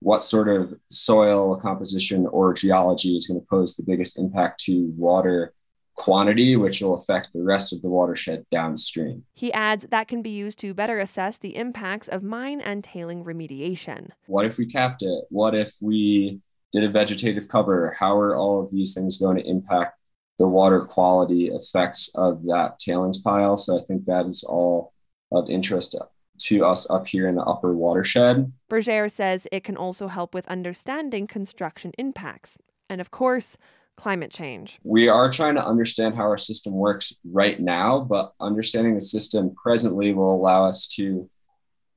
what 0.01 0.23
sort 0.23 0.47
of 0.47 0.73
soil 0.89 1.59
composition 1.59 2.25
or 2.27 2.53
geology 2.53 3.15
is 3.15 3.27
going 3.27 3.39
to 3.39 3.45
pose 3.49 3.75
the 3.75 3.83
biggest 3.83 4.17
impact 4.17 4.61
to 4.61 4.93
water 4.95 5.53
quantity, 5.95 6.55
which 6.55 6.81
will 6.81 6.95
affect 6.95 7.29
the 7.33 7.43
rest 7.43 7.73
of 7.73 7.81
the 7.81 7.89
watershed 7.89 8.45
downstream. 8.51 9.25
He 9.33 9.51
adds 9.51 9.85
that 9.89 10.07
can 10.07 10.21
be 10.21 10.29
used 10.29 10.57
to 10.59 10.73
better 10.73 10.99
assess 10.99 11.37
the 11.37 11.57
impacts 11.57 12.07
of 12.07 12.23
mine 12.23 12.61
and 12.61 12.81
tailing 12.81 13.25
remediation. 13.25 14.11
What 14.27 14.45
if 14.45 14.57
we 14.57 14.65
capped 14.65 15.01
it? 15.01 15.25
What 15.29 15.55
if 15.55 15.75
we 15.81 16.39
did 16.71 16.85
a 16.85 16.89
vegetative 16.89 17.49
cover? 17.49 17.97
How 17.99 18.17
are 18.17 18.37
all 18.37 18.63
of 18.63 18.71
these 18.71 18.93
things 18.93 19.17
going 19.17 19.35
to 19.37 19.45
impact 19.45 19.98
the 20.39 20.47
water 20.47 20.81
quality 20.81 21.49
effects 21.49 22.09
of 22.15 22.43
that 22.45 22.79
tailings 22.79 23.19
pile. 23.19 23.57
So 23.57 23.77
I 23.77 23.81
think 23.81 24.05
that 24.05 24.25
is 24.25 24.43
all 24.43 24.93
of 25.31 25.49
interest 25.49 25.95
to 26.39 26.65
us 26.65 26.89
up 26.89 27.07
here 27.07 27.27
in 27.27 27.35
the 27.35 27.43
upper 27.43 27.75
watershed. 27.75 28.51
Berger 28.69 29.09
says 29.09 29.47
it 29.51 29.63
can 29.63 29.77
also 29.77 30.07
help 30.07 30.33
with 30.33 30.47
understanding 30.47 31.27
construction 31.27 31.91
impacts 31.97 32.57
and, 32.89 33.01
of 33.01 33.11
course, 33.11 33.57
climate 33.97 34.31
change. 34.31 34.79
We 34.83 35.09
are 35.09 35.29
trying 35.29 35.55
to 35.55 35.65
understand 35.65 36.15
how 36.15 36.23
our 36.23 36.37
system 36.37 36.73
works 36.73 37.13
right 37.25 37.59
now, 37.59 37.99
but 37.99 38.33
understanding 38.39 38.95
the 38.95 39.01
system 39.01 39.53
presently 39.61 40.13
will 40.13 40.33
allow 40.33 40.65
us 40.65 40.87
to 40.95 41.29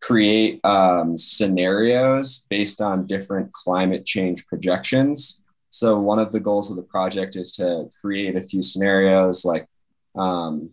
create 0.01 0.61
um, 0.65 1.17
scenarios 1.17 2.45
based 2.51 2.81
on 2.81 3.07
different 3.07 3.53
climate 3.53 4.05
change 4.05 4.45
projections 4.47 5.42
so 5.73 5.99
one 5.99 6.19
of 6.19 6.33
the 6.33 6.41
goals 6.41 6.71
of 6.71 6.77
the 6.77 6.83
project 6.83 7.35
is 7.35 7.53
to 7.53 7.89
create 7.99 8.37
a 8.37 8.43
few 8.43 8.61
scenarios 8.61 9.43
like, 9.43 9.67
um, 10.15 10.69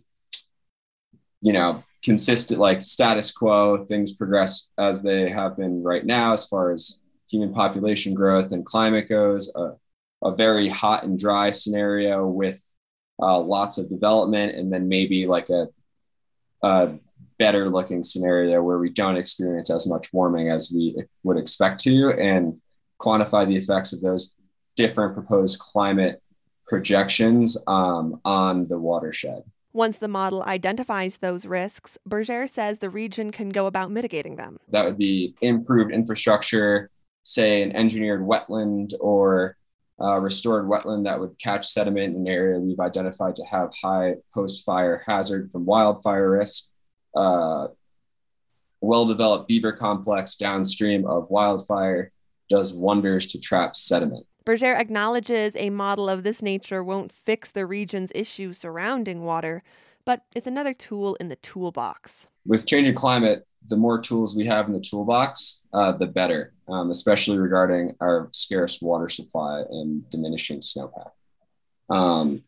you 1.40 1.54
know, 1.54 1.82
consistent 2.04 2.60
like 2.60 2.82
status 2.82 3.32
quo, 3.32 3.78
things 3.78 4.12
progress 4.12 4.68
as 4.76 5.02
they 5.02 5.30
have 5.30 5.56
been 5.56 5.82
right 5.82 6.04
now 6.04 6.34
as 6.34 6.46
far 6.46 6.70
as 6.70 7.00
human 7.30 7.54
population 7.54 8.12
growth 8.12 8.52
and 8.52 8.66
climate 8.66 9.08
goes. 9.08 9.50
A, 9.56 9.72
a 10.22 10.36
very 10.36 10.68
hot 10.68 11.02
and 11.04 11.18
dry 11.18 11.48
scenario 11.48 12.26
with 12.26 12.62
uh, 13.22 13.40
lots 13.40 13.78
of 13.78 13.88
development, 13.88 14.54
and 14.54 14.70
then 14.70 14.86
maybe 14.86 15.26
like 15.26 15.48
a, 15.48 15.68
a 16.62 16.92
better 17.38 17.70
looking 17.70 18.04
scenario 18.04 18.62
where 18.62 18.78
we 18.78 18.90
don't 18.90 19.16
experience 19.16 19.70
as 19.70 19.88
much 19.88 20.12
warming 20.12 20.50
as 20.50 20.70
we 20.70 20.94
would 21.22 21.38
expect 21.38 21.80
to, 21.84 22.10
and 22.12 22.60
quantify 23.00 23.46
the 23.46 23.56
effects 23.56 23.94
of 23.94 24.02
those 24.02 24.34
different 24.76 25.14
proposed 25.14 25.58
climate 25.58 26.22
projections 26.66 27.56
um, 27.66 28.20
on 28.24 28.64
the 28.64 28.78
watershed. 28.78 29.42
Once 29.72 29.98
the 29.98 30.08
model 30.08 30.42
identifies 30.44 31.18
those 31.18 31.46
risks, 31.46 31.96
Berger 32.04 32.46
says 32.46 32.78
the 32.78 32.90
region 32.90 33.30
can 33.30 33.50
go 33.50 33.66
about 33.66 33.90
mitigating 33.90 34.36
them. 34.36 34.58
That 34.70 34.84
would 34.84 34.98
be 34.98 35.34
improved 35.40 35.92
infrastructure, 35.92 36.90
say 37.22 37.62
an 37.62 37.74
engineered 37.76 38.20
wetland 38.20 38.94
or 38.98 39.56
uh, 40.00 40.18
restored 40.18 40.64
wetland 40.64 41.04
that 41.04 41.20
would 41.20 41.38
catch 41.38 41.66
sediment 41.66 42.16
in 42.16 42.22
an 42.22 42.28
area 42.28 42.58
we've 42.58 42.80
identified 42.80 43.36
to 43.36 43.44
have 43.44 43.70
high 43.80 44.14
post 44.32 44.64
fire 44.64 45.02
hazard 45.06 45.52
from 45.52 45.66
wildfire 45.66 46.30
risk. 46.30 46.70
Uh, 47.14 47.68
well 48.80 49.04
developed 49.06 49.46
beaver 49.46 49.72
complex 49.72 50.36
downstream 50.36 51.06
of 51.06 51.30
wildfire 51.30 52.12
does 52.48 52.72
wonders 52.72 53.26
to 53.26 53.40
trap 53.40 53.76
sediment. 53.76 54.26
Berger 54.44 54.74
acknowledges 54.74 55.54
a 55.56 55.70
model 55.70 56.08
of 56.08 56.22
this 56.22 56.42
nature 56.42 56.82
won't 56.82 57.12
fix 57.12 57.50
the 57.50 57.66
region's 57.66 58.10
issues 58.14 58.58
surrounding 58.58 59.22
water, 59.22 59.62
but 60.04 60.24
it's 60.34 60.46
another 60.46 60.72
tool 60.72 61.14
in 61.16 61.28
the 61.28 61.36
toolbox. 61.36 62.26
With 62.46 62.66
changing 62.66 62.94
climate, 62.94 63.46
the 63.68 63.76
more 63.76 64.00
tools 64.00 64.34
we 64.34 64.46
have 64.46 64.66
in 64.66 64.72
the 64.72 64.80
toolbox, 64.80 65.66
uh, 65.72 65.92
the 65.92 66.06
better, 66.06 66.54
um, 66.68 66.90
especially 66.90 67.38
regarding 67.38 67.94
our 68.00 68.28
scarce 68.32 68.80
water 68.80 69.08
supply 69.08 69.62
and 69.68 70.08
diminishing 70.10 70.60
snowpack. 70.60 71.10
Um, 71.90 72.42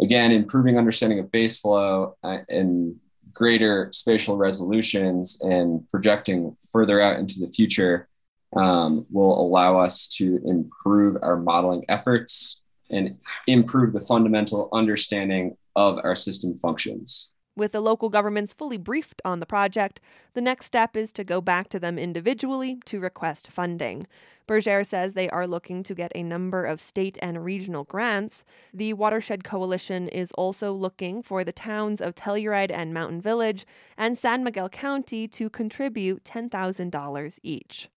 again, 0.00 0.30
improving 0.30 0.78
understanding 0.78 1.18
of 1.18 1.32
base 1.32 1.58
flow 1.58 2.16
uh, 2.22 2.38
and 2.48 2.96
greater 3.32 3.88
spatial 3.92 4.36
resolutions 4.36 5.40
and 5.42 5.90
projecting 5.90 6.56
further 6.72 7.00
out 7.00 7.18
into 7.18 7.40
the 7.40 7.48
future 7.48 8.08
um, 8.54 9.06
will 9.10 9.40
allow 9.40 9.78
us 9.78 10.08
to 10.08 10.40
improve 10.44 11.16
our 11.22 11.36
modeling 11.36 11.84
efforts 11.88 12.62
and 12.90 13.18
improve 13.46 13.92
the 13.92 14.00
fundamental 14.00 14.68
understanding 14.72 15.56
of 15.74 15.98
our 16.04 16.14
system 16.14 16.56
functions. 16.56 17.30
With 17.56 17.72
the 17.72 17.80
local 17.80 18.10
governments 18.10 18.52
fully 18.52 18.76
briefed 18.76 19.22
on 19.24 19.40
the 19.40 19.46
project, 19.46 19.98
the 20.34 20.42
next 20.42 20.66
step 20.66 20.94
is 20.94 21.10
to 21.12 21.24
go 21.24 21.40
back 21.40 21.70
to 21.70 21.80
them 21.80 21.98
individually 21.98 22.78
to 22.84 23.00
request 23.00 23.48
funding. 23.48 24.06
Berger 24.46 24.84
says 24.84 25.14
they 25.14 25.30
are 25.30 25.46
looking 25.46 25.82
to 25.84 25.94
get 25.94 26.12
a 26.14 26.22
number 26.22 26.66
of 26.66 26.82
state 26.82 27.16
and 27.22 27.42
regional 27.42 27.84
grants. 27.84 28.44
The 28.74 28.92
Watershed 28.92 29.42
Coalition 29.42 30.06
is 30.08 30.32
also 30.32 30.70
looking 30.72 31.22
for 31.22 31.44
the 31.44 31.52
towns 31.52 32.02
of 32.02 32.14
Telluride 32.14 32.70
and 32.70 32.92
Mountain 32.92 33.22
Village 33.22 33.66
and 33.96 34.18
San 34.18 34.44
Miguel 34.44 34.68
County 34.68 35.26
to 35.28 35.48
contribute 35.48 36.24
$10,000 36.24 37.38
each. 37.42 37.88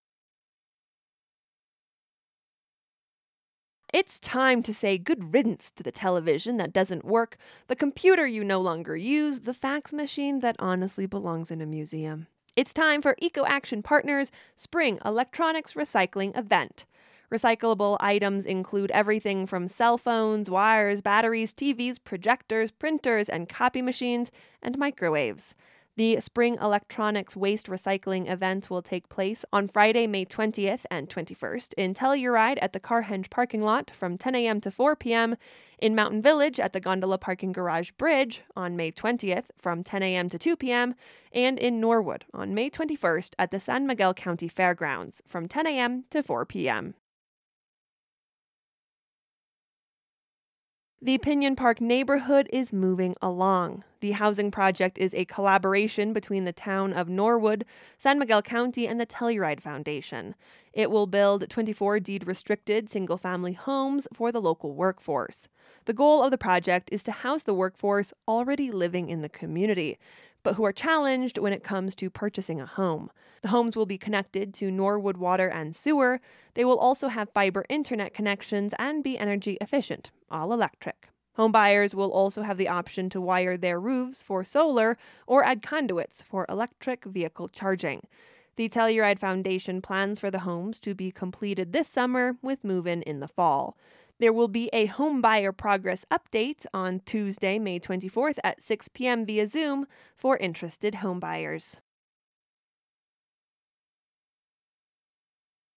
It's 3.91 4.19
time 4.19 4.61
to 4.63 4.73
say 4.73 4.99
good 4.99 5.33
riddance 5.33 5.71
to 5.71 5.81
the 5.81 5.91
television 5.91 6.57
that 6.57 6.71
doesn't 6.71 7.05
work, 7.05 7.37
the 7.67 7.75
computer 7.75 8.27
you 8.27 8.43
no 8.43 8.61
longer 8.61 8.95
use, 8.95 9.41
the 9.41 9.53
fax 9.53 9.91
machine 9.91 10.41
that 10.41 10.55
honestly 10.59 11.07
belongs 11.07 11.49
in 11.49 11.59
a 11.59 11.65
museum. 11.65 12.27
It's 12.55 12.71
time 12.71 13.01
for 13.01 13.15
Eco 13.17 13.45
Action 13.45 13.81
Partners 13.81 14.31
Spring 14.55 14.99
Electronics 15.03 15.73
Recycling 15.73 16.37
Event. 16.37 16.85
Recyclable 17.31 17.97
items 17.99 18.45
include 18.45 18.91
everything 18.91 19.47
from 19.47 19.67
cell 19.67 19.97
phones, 19.97 20.51
wires, 20.51 21.01
batteries, 21.01 21.55
TVs, 21.55 21.97
projectors, 22.03 22.69
printers, 22.69 23.27
and 23.27 23.49
copy 23.49 23.81
machines, 23.81 24.29
and 24.61 24.77
microwaves. 24.77 25.55
The 25.99 26.21
Spring 26.21 26.57
Electronics 26.61 27.35
Waste 27.35 27.67
Recycling 27.67 28.31
event 28.31 28.69
will 28.69 28.81
take 28.81 29.09
place 29.09 29.43
on 29.51 29.67
Friday, 29.67 30.07
May 30.07 30.23
20th 30.23 30.85
and 30.89 31.09
21st 31.09 31.73
in 31.73 31.93
Telluride 31.93 32.57
at 32.61 32.71
the 32.71 32.79
Carhenge 32.79 33.29
parking 33.29 33.61
lot 33.61 33.91
from 33.91 34.17
10 34.17 34.33
a.m. 34.33 34.61
to 34.61 34.71
4 34.71 34.95
p.m., 34.95 35.35
in 35.77 35.95
Mountain 35.95 36.21
Village 36.21 36.57
at 36.57 36.71
the 36.71 36.79
Gondola 36.79 37.17
Parking 37.17 37.51
Garage 37.51 37.91
Bridge 37.97 38.43
on 38.55 38.77
May 38.77 38.93
20th 38.93 39.47
from 39.57 39.83
10 39.83 40.01
a.m. 40.01 40.29
to 40.29 40.37
2 40.37 40.55
p.m., 40.55 40.95
and 41.33 41.59
in 41.59 41.81
Norwood 41.81 42.23
on 42.33 42.53
May 42.53 42.69
21st 42.69 43.31
at 43.37 43.51
the 43.51 43.59
San 43.59 43.85
Miguel 43.85 44.13
County 44.13 44.47
Fairgrounds 44.47 45.21
from 45.27 45.49
10 45.49 45.67
a.m. 45.67 46.05
to 46.11 46.23
4 46.23 46.45
p.m. 46.45 46.93
The 51.01 51.17
Pinyon 51.17 51.55
Park 51.55 51.79
neighborhood 51.79 52.49
is 52.51 52.73
moving 52.73 53.15
along. 53.21 53.85
The 54.01 54.11
housing 54.11 54.51
project 54.51 54.97
is 54.97 55.13
a 55.13 55.23
collaboration 55.23 56.11
between 56.11 56.43
the 56.43 56.51
town 56.51 56.91
of 56.91 57.07
Norwood, 57.07 57.63
San 57.97 58.19
Miguel 58.19 58.41
County, 58.41 58.85
and 58.85 58.99
the 58.99 59.05
Telluride 59.05 59.61
Foundation. 59.61 60.35
It 60.73 60.91
will 60.91 61.07
build 61.07 61.49
24 61.49 62.01
deed 62.01 62.27
restricted 62.27 62.89
single 62.89 63.15
family 63.15 63.53
homes 63.53 64.09
for 64.13 64.33
the 64.33 64.41
local 64.41 64.73
workforce. 64.73 65.47
The 65.85 65.93
goal 65.93 66.21
of 66.21 66.31
the 66.31 66.37
project 66.37 66.89
is 66.91 67.01
to 67.03 67.13
house 67.13 67.43
the 67.43 67.53
workforce 67.53 68.13
already 68.27 68.69
living 68.69 69.07
in 69.07 69.21
the 69.21 69.29
community, 69.29 69.97
but 70.43 70.55
who 70.55 70.65
are 70.65 70.71
challenged 70.71 71.37
when 71.37 71.53
it 71.53 71.63
comes 71.63 71.95
to 71.95 72.09
purchasing 72.09 72.59
a 72.61 72.65
home. 72.65 73.11
The 73.41 73.49
homes 73.49 73.75
will 73.75 73.85
be 73.85 73.97
connected 73.97 74.53
to 74.55 74.71
Norwood 74.71 75.17
water 75.17 75.47
and 75.47 75.75
sewer. 75.75 76.19
They 76.53 76.65
will 76.65 76.77
also 76.77 77.07
have 77.07 77.29
fiber 77.29 77.65
internet 77.69 78.13
connections 78.13 78.73
and 78.79 79.03
be 79.03 79.17
energy 79.17 79.57
efficient, 79.61 80.11
all 80.29 80.53
electric. 80.53 81.09
Homebuyers 81.37 81.93
will 81.93 82.11
also 82.11 82.41
have 82.41 82.57
the 82.57 82.67
option 82.67 83.09
to 83.11 83.21
wire 83.21 83.55
their 83.55 83.79
roofs 83.79 84.21
for 84.21 84.43
solar 84.43 84.97
or 85.25 85.45
add 85.45 85.61
conduits 85.61 86.21
for 86.21 86.45
electric 86.49 87.05
vehicle 87.05 87.47
charging. 87.47 88.01
The 88.57 88.67
Telluride 88.67 89.19
Foundation 89.19 89.81
plans 89.81 90.19
for 90.19 90.29
the 90.29 90.39
homes 90.39 90.79
to 90.79 90.93
be 90.93 91.11
completed 91.11 91.71
this 91.71 91.87
summer 91.87 92.35
with 92.41 92.65
move 92.65 92.87
in 92.87 93.03
in 93.03 93.21
the 93.21 93.27
fall. 93.29 93.77
There 94.19 94.33
will 94.33 94.49
be 94.49 94.69
a 94.73 94.87
home 94.87 95.21
buyer 95.21 95.53
progress 95.53 96.05
update 96.11 96.65
on 96.73 96.99
Tuesday, 97.05 97.57
May 97.57 97.79
24th 97.79 98.37
at 98.43 98.61
6 98.61 98.89
p.m. 98.93 99.25
via 99.25 99.47
Zoom 99.47 99.87
for 100.17 100.35
interested 100.35 100.95
homebuyers. 100.95 101.77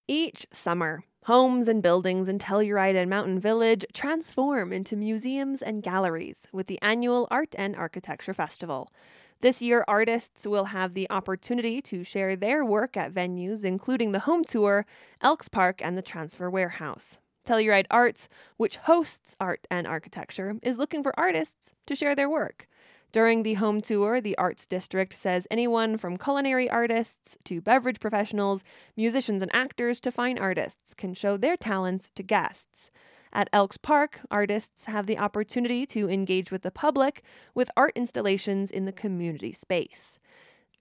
Each 0.09 0.45
summer, 0.53 1.05
homes 1.27 1.69
and 1.69 1.81
buildings 1.81 2.29
in 2.29 2.41
Telluride 2.41 2.97
and 2.97 3.09
Mountain 3.09 3.39
Village 3.39 3.85
transform 3.95 4.73
into 4.73 4.97
museums 4.97 5.63
and 5.63 5.81
galleries 5.81 6.49
with 6.53 6.67
the 6.67 6.83
annual 6.83 7.29
Art 7.31 7.55
and 7.57 7.77
Architecture 7.77 8.35
Festival. 8.35 8.93
This 9.41 9.63
year, 9.63 9.85
artists 9.87 10.49
will 10.49 10.67
have 10.67 10.95
the 10.95 11.09
opportunity 11.11 11.81
to 11.83 12.03
share 12.03 12.35
their 12.35 12.65
work 12.65 12.97
at 12.97 13.15
venues 13.15 13.65
including 13.65 14.11
the 14.11 14.21
Home 14.21 14.43
Tour, 14.43 14.85
Elks 15.21 15.49
Park, 15.49 15.81
and 15.81 15.97
the 15.97 16.03
Transfer 16.03 16.51
Warehouse. 16.51 17.19
Telluride 17.45 17.87
Arts, 17.91 18.29
which 18.57 18.77
hosts 18.77 19.37
art 19.41 19.67
and 19.71 19.87
architecture, 19.87 20.57
is 20.63 20.79
looking 20.79 21.03
for 21.03 21.19
artists 21.19 21.75
to 21.87 21.97
share 21.97 22.15
their 22.15 22.31
work. 22.31 22.69
During 23.13 23.43
the 23.43 23.55
home 23.55 23.83
tour, 23.83 24.23
the 24.23 24.39
Arts 24.39 24.67
District 24.67 25.13
says 25.13 25.47
anyone 25.51 25.99
from 25.99 26.17
culinary 26.17 26.71
artists 26.71 27.37
to 27.45 27.61
beverage 27.61 28.01
professionals, 28.01 28.65
musicians, 28.97 29.43
and 29.43 29.55
actors 29.55 30.01
to 30.01 30.11
fine 30.11 30.39
artists 30.39 30.95
can 30.95 31.13
show 31.13 31.37
their 31.37 31.59
talents 31.59 32.11
to 32.15 32.23
guests. 32.23 32.91
At 33.35 33.51
Elks 33.53 33.77
Park, 33.77 34.21
artists 34.31 34.87
have 34.87 35.07
the 35.07 35.19
opportunity 35.19 35.85
to 35.87 36.09
engage 36.09 36.51
with 36.51 36.63
the 36.63 36.71
public 36.71 37.23
with 37.55 37.71
art 37.77 37.93
installations 37.95 38.71
in 38.71 38.87
the 38.87 38.93
community 38.93 39.53
space. 39.53 40.19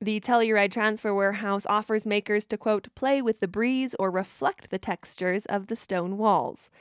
The 0.03 0.19
Telluride 0.19 0.71
Transfer 0.71 1.13
Warehouse 1.13 1.67
offers 1.67 2.07
makers 2.07 2.47
to, 2.47 2.57
quote, 2.57 2.87
play 2.95 3.21
with 3.21 3.39
the 3.39 3.47
breeze 3.47 3.93
or 3.99 4.09
reflect 4.09 4.71
the 4.71 4.79
textures 4.79 5.45
of 5.45 5.67
the 5.67 5.75
stone 5.75 6.17
walls. 6.17 6.71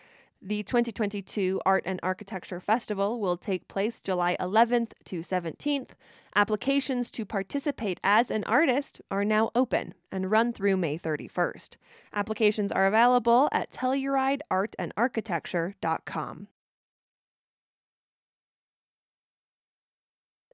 The 0.40 0.62
2022 0.62 1.60
Art 1.66 1.82
and 1.84 2.00
Architecture 2.02 2.60
Festival 2.60 3.20
will 3.20 3.36
take 3.36 3.68
place 3.68 4.00
July 4.00 4.38
11th 4.40 4.92
to 5.04 5.20
17th. 5.20 5.90
Applications 6.34 7.10
to 7.10 7.26
participate 7.26 8.00
as 8.02 8.30
an 8.30 8.42
artist 8.44 9.02
are 9.10 9.26
now 9.26 9.50
open 9.54 9.92
and 10.10 10.30
run 10.30 10.54
through 10.54 10.78
May 10.78 10.96
31st. 10.96 11.76
Applications 12.14 12.72
are 12.72 12.86
available 12.86 13.50
at 13.52 13.70
tellurideartandarchitecture.com. 13.70 16.48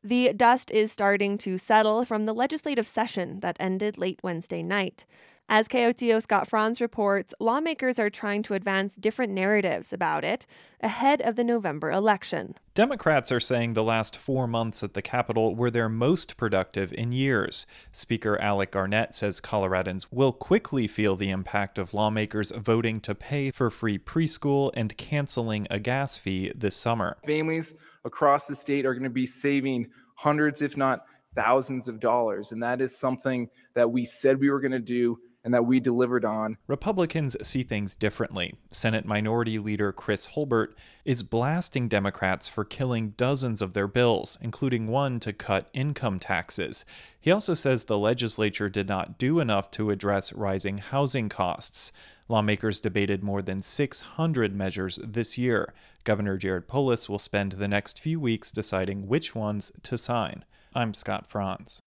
The 0.07 0.33
dust 0.33 0.71
is 0.71 0.93
starting 0.93 1.37
to 1.39 1.59
settle 1.59 2.05
from 2.05 2.27
the 2.27 2.33
legislative 2.33 2.87
session 2.87 3.41
that 3.41 3.57
ended 3.59 3.99
late 3.99 4.21
Wednesday 4.23 4.63
night. 4.63 5.05
As 5.49 5.67
KOTO 5.67 6.23
Scott 6.23 6.49
Franz 6.49 6.81
reports, 6.81 7.35
lawmakers 7.41 7.99
are 7.99 8.09
trying 8.09 8.45
to 8.45 8.55
advance 8.55 8.95
different 8.95 9.33
narratives 9.33 9.93
about 9.93 10.23
it 10.23 10.47
ahead 10.81 11.21
of 11.23 11.35
the 11.35 11.43
November 11.43 11.91
election. 11.91 12.55
Democrats 12.75 13.33
are 13.33 13.41
saying 13.41 13.73
the 13.73 13.83
last 13.83 14.17
four 14.17 14.47
months 14.47 14.85
at 14.85 14.95
the 14.95 15.03
Capitol 15.03 15.57
were 15.57 15.73
their 15.73 15.89
most 15.89 16.37
productive 16.37 16.93
in 16.93 17.11
years. 17.11 17.67
Speaker 17.91 18.41
Alec 18.41 18.71
Garnett 18.71 19.13
says 19.13 19.41
Coloradans 19.41 20.07
will 20.13 20.33
quickly 20.33 20.87
feel 20.87 21.17
the 21.17 21.31
impact 21.31 21.79
of 21.79 21.95
lawmakers 21.95 22.53
voting 22.53 23.01
to 23.01 23.15
pay 23.17 23.51
for 23.51 23.71
free 23.71 23.99
preschool 23.99 24.71
and 24.75 24.97
canceling 24.97 25.67
a 25.69 25.81
gas 25.81 26.17
fee 26.17 26.53
this 26.55 26.77
summer. 26.77 27.17
Families 27.27 27.75
across 28.07 28.47
the 28.47 28.55
state 28.55 28.87
are 28.87 28.95
going 28.95 29.05
to 29.05 29.11
be 29.11 29.27
saving 29.27 29.89
hundreds, 30.15 30.63
if 30.63 30.77
not 30.77 31.05
thousands 31.35 31.89
of 31.89 32.01
dollars. 32.01 32.53
And 32.53 32.63
that 32.63 32.81
is 32.81 32.97
something 32.97 33.51
that 33.75 33.91
we 33.91 34.07
said 34.07 34.41
we 34.41 34.49
were 34.49 34.61
going 34.61 34.73
to 34.73 34.79
do 34.79 35.19
and 35.47 35.55
that 35.55 35.65
we 35.65 35.79
delivered 35.79 36.25
on. 36.25 36.59
Republicans 36.67 37.37
see 37.47 37.63
things 37.63 37.95
differently. 37.95 38.57
Senate 38.73 39.05
Minority 39.07 39.61
Leader 39.61 39.93
Chris 39.93 40.27
Holbert 40.35 40.75
is 41.05 41.23
blasting 41.23 41.87
Democrats 41.87 42.49
for 42.49 42.65
killing 42.65 43.11
dozens 43.11 43.63
of 43.63 43.73
their 43.73 43.87
bills, 43.87 44.37
including 44.43 44.89
one 44.89 45.21
to 45.21 45.33
cut 45.33 45.71
income 45.73 46.19
taxes. 46.19 46.85
He 47.21 47.31
also 47.31 47.55
says 47.55 47.85
the 47.85 47.97
legislature 47.97 48.69
did 48.69 48.89
not 48.89 49.19
do 49.19 49.39
enough 49.39 49.71
to 49.71 49.91
address 49.91 50.33
rising 50.33 50.79
housing 50.79 51.29
costs. 51.29 51.93
Lawmakers 52.29 52.81
debated 52.81 53.23
more 53.23 53.41
than 53.41 53.63
600 53.63 54.53
measures 54.53 54.99
this 55.05 55.39
year. 55.39 55.73
Governor 56.03 56.37
Jared 56.39 56.67
Polis 56.67 57.09
will 57.09 57.21
spend 57.21 57.53
the 57.53 57.69
next 57.69 58.01
few 58.01 58.19
weeks 58.19 58.51
deciding 58.51 59.07
which 59.07 59.37
ones 59.37 59.71
to 59.85 59.97
sign. 59.97 60.45
I'm 60.75 60.93
Scott 60.93 61.29
Franz. 61.29 61.81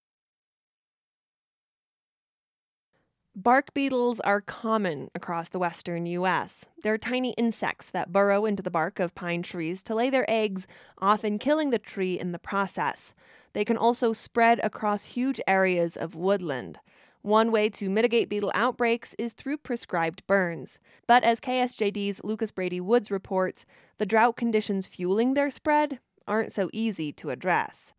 Bark 3.35 3.75
beetles 3.75 4.19
are 4.21 4.41
common 4.41 5.11
across 5.13 5.49
the 5.49 5.59
western 5.59 6.07
U.S. 6.07 6.65
They're 6.81 6.97
tiny 6.97 7.33
insects 7.33 7.91
that 7.91 8.11
burrow 8.11 8.45
into 8.45 8.63
the 8.63 8.71
bark 8.71 8.99
of 8.99 9.13
pine 9.13 9.43
trees 9.43 9.83
to 9.83 9.93
lay 9.93 10.09
their 10.09 10.29
eggs, 10.29 10.65
often 10.97 11.37
killing 11.37 11.69
the 11.69 11.77
tree 11.77 12.19
in 12.19 12.31
the 12.31 12.39
process. 12.39 13.13
They 13.53 13.63
can 13.63 13.77
also 13.77 14.13
spread 14.13 14.59
across 14.63 15.03
huge 15.03 15.39
areas 15.47 15.95
of 15.95 16.15
woodland. 16.15 16.79
One 17.21 17.51
way 17.51 17.69
to 17.69 17.89
mitigate 17.89 18.29
beetle 18.29 18.51
outbreaks 18.55 19.13
is 19.19 19.33
through 19.33 19.57
prescribed 19.57 20.25
burns. 20.25 20.79
But 21.05 21.23
as 21.23 21.39
KSJD's 21.39 22.21
Lucas 22.23 22.49
Brady 22.49 22.81
Woods 22.81 23.11
reports, 23.11 23.63
the 23.99 24.07
drought 24.07 24.37
conditions 24.37 24.87
fueling 24.87 25.35
their 25.35 25.51
spread 25.51 25.99
aren't 26.27 26.51
so 26.51 26.69
easy 26.73 27.13
to 27.13 27.29
address. 27.29 27.93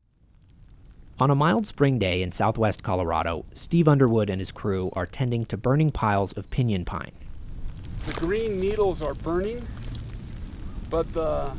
On 1.20 1.30
a 1.30 1.34
mild 1.34 1.66
spring 1.66 1.98
day 1.98 2.22
in 2.22 2.32
southwest 2.32 2.82
Colorado, 2.82 3.44
Steve 3.54 3.86
Underwood 3.86 4.30
and 4.30 4.40
his 4.40 4.50
crew 4.50 4.90
are 4.94 5.04
tending 5.04 5.44
to 5.46 5.58
burning 5.58 5.90
piles 5.90 6.32
of 6.32 6.48
pinyon 6.48 6.86
pine. 6.86 7.12
The 8.06 8.14
green 8.14 8.58
needles 8.58 9.02
are 9.02 9.12
burning, 9.12 9.66
but 10.88 11.12
the 11.12 11.52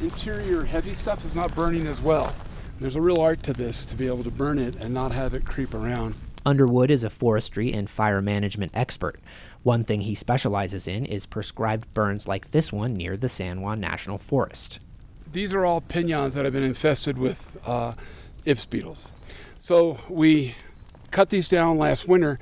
interior 0.00 0.62
heavy 0.62 0.94
stuff 0.94 1.24
is 1.26 1.34
not 1.34 1.56
burning 1.56 1.88
as 1.88 2.00
well. 2.00 2.36
There's 2.78 2.94
a 2.94 3.00
real 3.00 3.20
art 3.20 3.42
to 3.42 3.52
this 3.52 3.84
to 3.86 3.96
be 3.96 4.06
able 4.06 4.22
to 4.22 4.30
burn 4.30 4.60
it 4.60 4.76
and 4.76 4.94
not 4.94 5.10
have 5.10 5.34
it 5.34 5.44
creep 5.44 5.74
around. 5.74 6.14
Underwood 6.46 6.88
is 6.88 7.02
a 7.02 7.10
forestry 7.10 7.72
and 7.72 7.90
fire 7.90 8.22
management 8.22 8.70
expert. 8.74 9.18
One 9.64 9.82
thing 9.82 10.02
he 10.02 10.14
specializes 10.14 10.86
in 10.86 11.04
is 11.04 11.26
prescribed 11.26 11.92
burns 11.94 12.28
like 12.28 12.52
this 12.52 12.72
one 12.72 12.94
near 12.94 13.16
the 13.16 13.28
San 13.28 13.60
Juan 13.60 13.80
National 13.80 14.18
Forest. 14.18 14.78
These 15.32 15.52
are 15.52 15.64
all 15.64 15.80
pinyons 15.80 16.34
that 16.34 16.44
have 16.44 16.52
been 16.52 16.62
infested 16.62 17.18
with 17.18 17.58
uh, 17.66 17.94
Ips 18.44 18.66
beetles. 18.66 19.12
So 19.58 19.98
we 20.08 20.54
cut 21.10 21.30
these 21.30 21.48
down 21.48 21.78
last 21.78 22.08
winter 22.08 22.38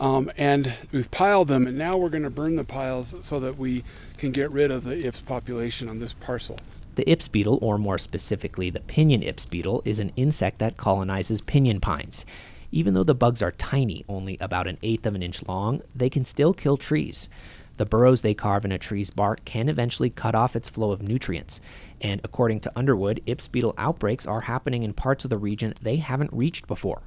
Um, 0.00 0.30
and 0.36 0.74
we've 0.90 1.10
piled 1.10 1.46
them, 1.46 1.68
and 1.68 1.78
now 1.78 1.96
we're 1.96 2.10
going 2.10 2.24
to 2.24 2.30
burn 2.30 2.56
the 2.56 2.64
piles 2.64 3.14
so 3.20 3.38
that 3.38 3.56
we 3.56 3.84
can 4.18 4.32
get 4.32 4.50
rid 4.50 4.72
of 4.72 4.82
the 4.82 5.06
Ips 5.06 5.20
population 5.20 5.88
on 5.88 6.00
this 6.00 6.12
parcel. 6.12 6.58
The 6.96 7.08
Ips 7.08 7.28
beetle, 7.28 7.58
or 7.62 7.78
more 7.78 7.98
specifically 7.98 8.70
the 8.70 8.80
pinion 8.80 9.22
Ips 9.22 9.46
beetle, 9.46 9.82
is 9.84 10.00
an 10.00 10.12
insect 10.16 10.58
that 10.58 10.76
colonizes 10.76 11.40
pinion 11.40 11.80
pines. 11.80 12.26
Even 12.72 12.94
though 12.94 13.04
the 13.04 13.14
bugs 13.14 13.40
are 13.40 13.52
tiny, 13.52 14.04
only 14.08 14.36
about 14.40 14.66
an 14.66 14.78
eighth 14.82 15.06
of 15.06 15.14
an 15.14 15.22
inch 15.22 15.46
long, 15.46 15.80
they 15.94 16.10
can 16.10 16.24
still 16.24 16.52
kill 16.52 16.76
trees. 16.76 17.28
The 17.76 17.86
burrows 17.86 18.22
they 18.22 18.34
carve 18.34 18.64
in 18.64 18.72
a 18.72 18.78
tree's 18.78 19.10
bark 19.10 19.44
can 19.44 19.68
eventually 19.68 20.10
cut 20.10 20.34
off 20.34 20.56
its 20.56 20.68
flow 20.68 20.90
of 20.90 21.02
nutrients. 21.02 21.60
And 22.04 22.20
according 22.22 22.60
to 22.60 22.72
Underwood, 22.76 23.22
Ips 23.24 23.48
beetle 23.48 23.74
outbreaks 23.78 24.26
are 24.26 24.42
happening 24.42 24.82
in 24.82 24.92
parts 24.92 25.24
of 25.24 25.30
the 25.30 25.38
region 25.38 25.72
they 25.80 25.96
haven't 25.96 26.30
reached 26.34 26.66
before. 26.66 27.00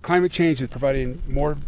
Climate 0.00 0.30
change 0.30 0.62
is 0.62 0.68
providing 0.68 1.20
more 1.28 1.58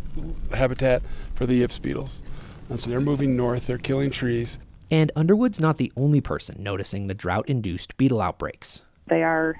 habitat 0.55 1.03
for 1.35 1.46
the 1.46 1.64
Ips 1.64 1.81
beetles. 1.81 2.22
And 2.70 2.79
so 2.79 2.88
they're 2.88 3.01
moving 3.01 3.37
north, 3.37 3.66
they're 3.66 3.77
killing 3.77 4.12
trees. 4.12 4.61
And 4.88 5.11
Underwood's 5.16 5.59
not 5.59 5.79
the 5.79 5.92
only 5.96 6.20
person 6.20 6.62
noticing 6.62 7.09
the 7.09 7.14
drought 7.14 7.49
induced 7.49 7.96
beetle 7.96 8.20
outbreaks. 8.20 8.83
They 9.09 9.25
are 9.25 9.57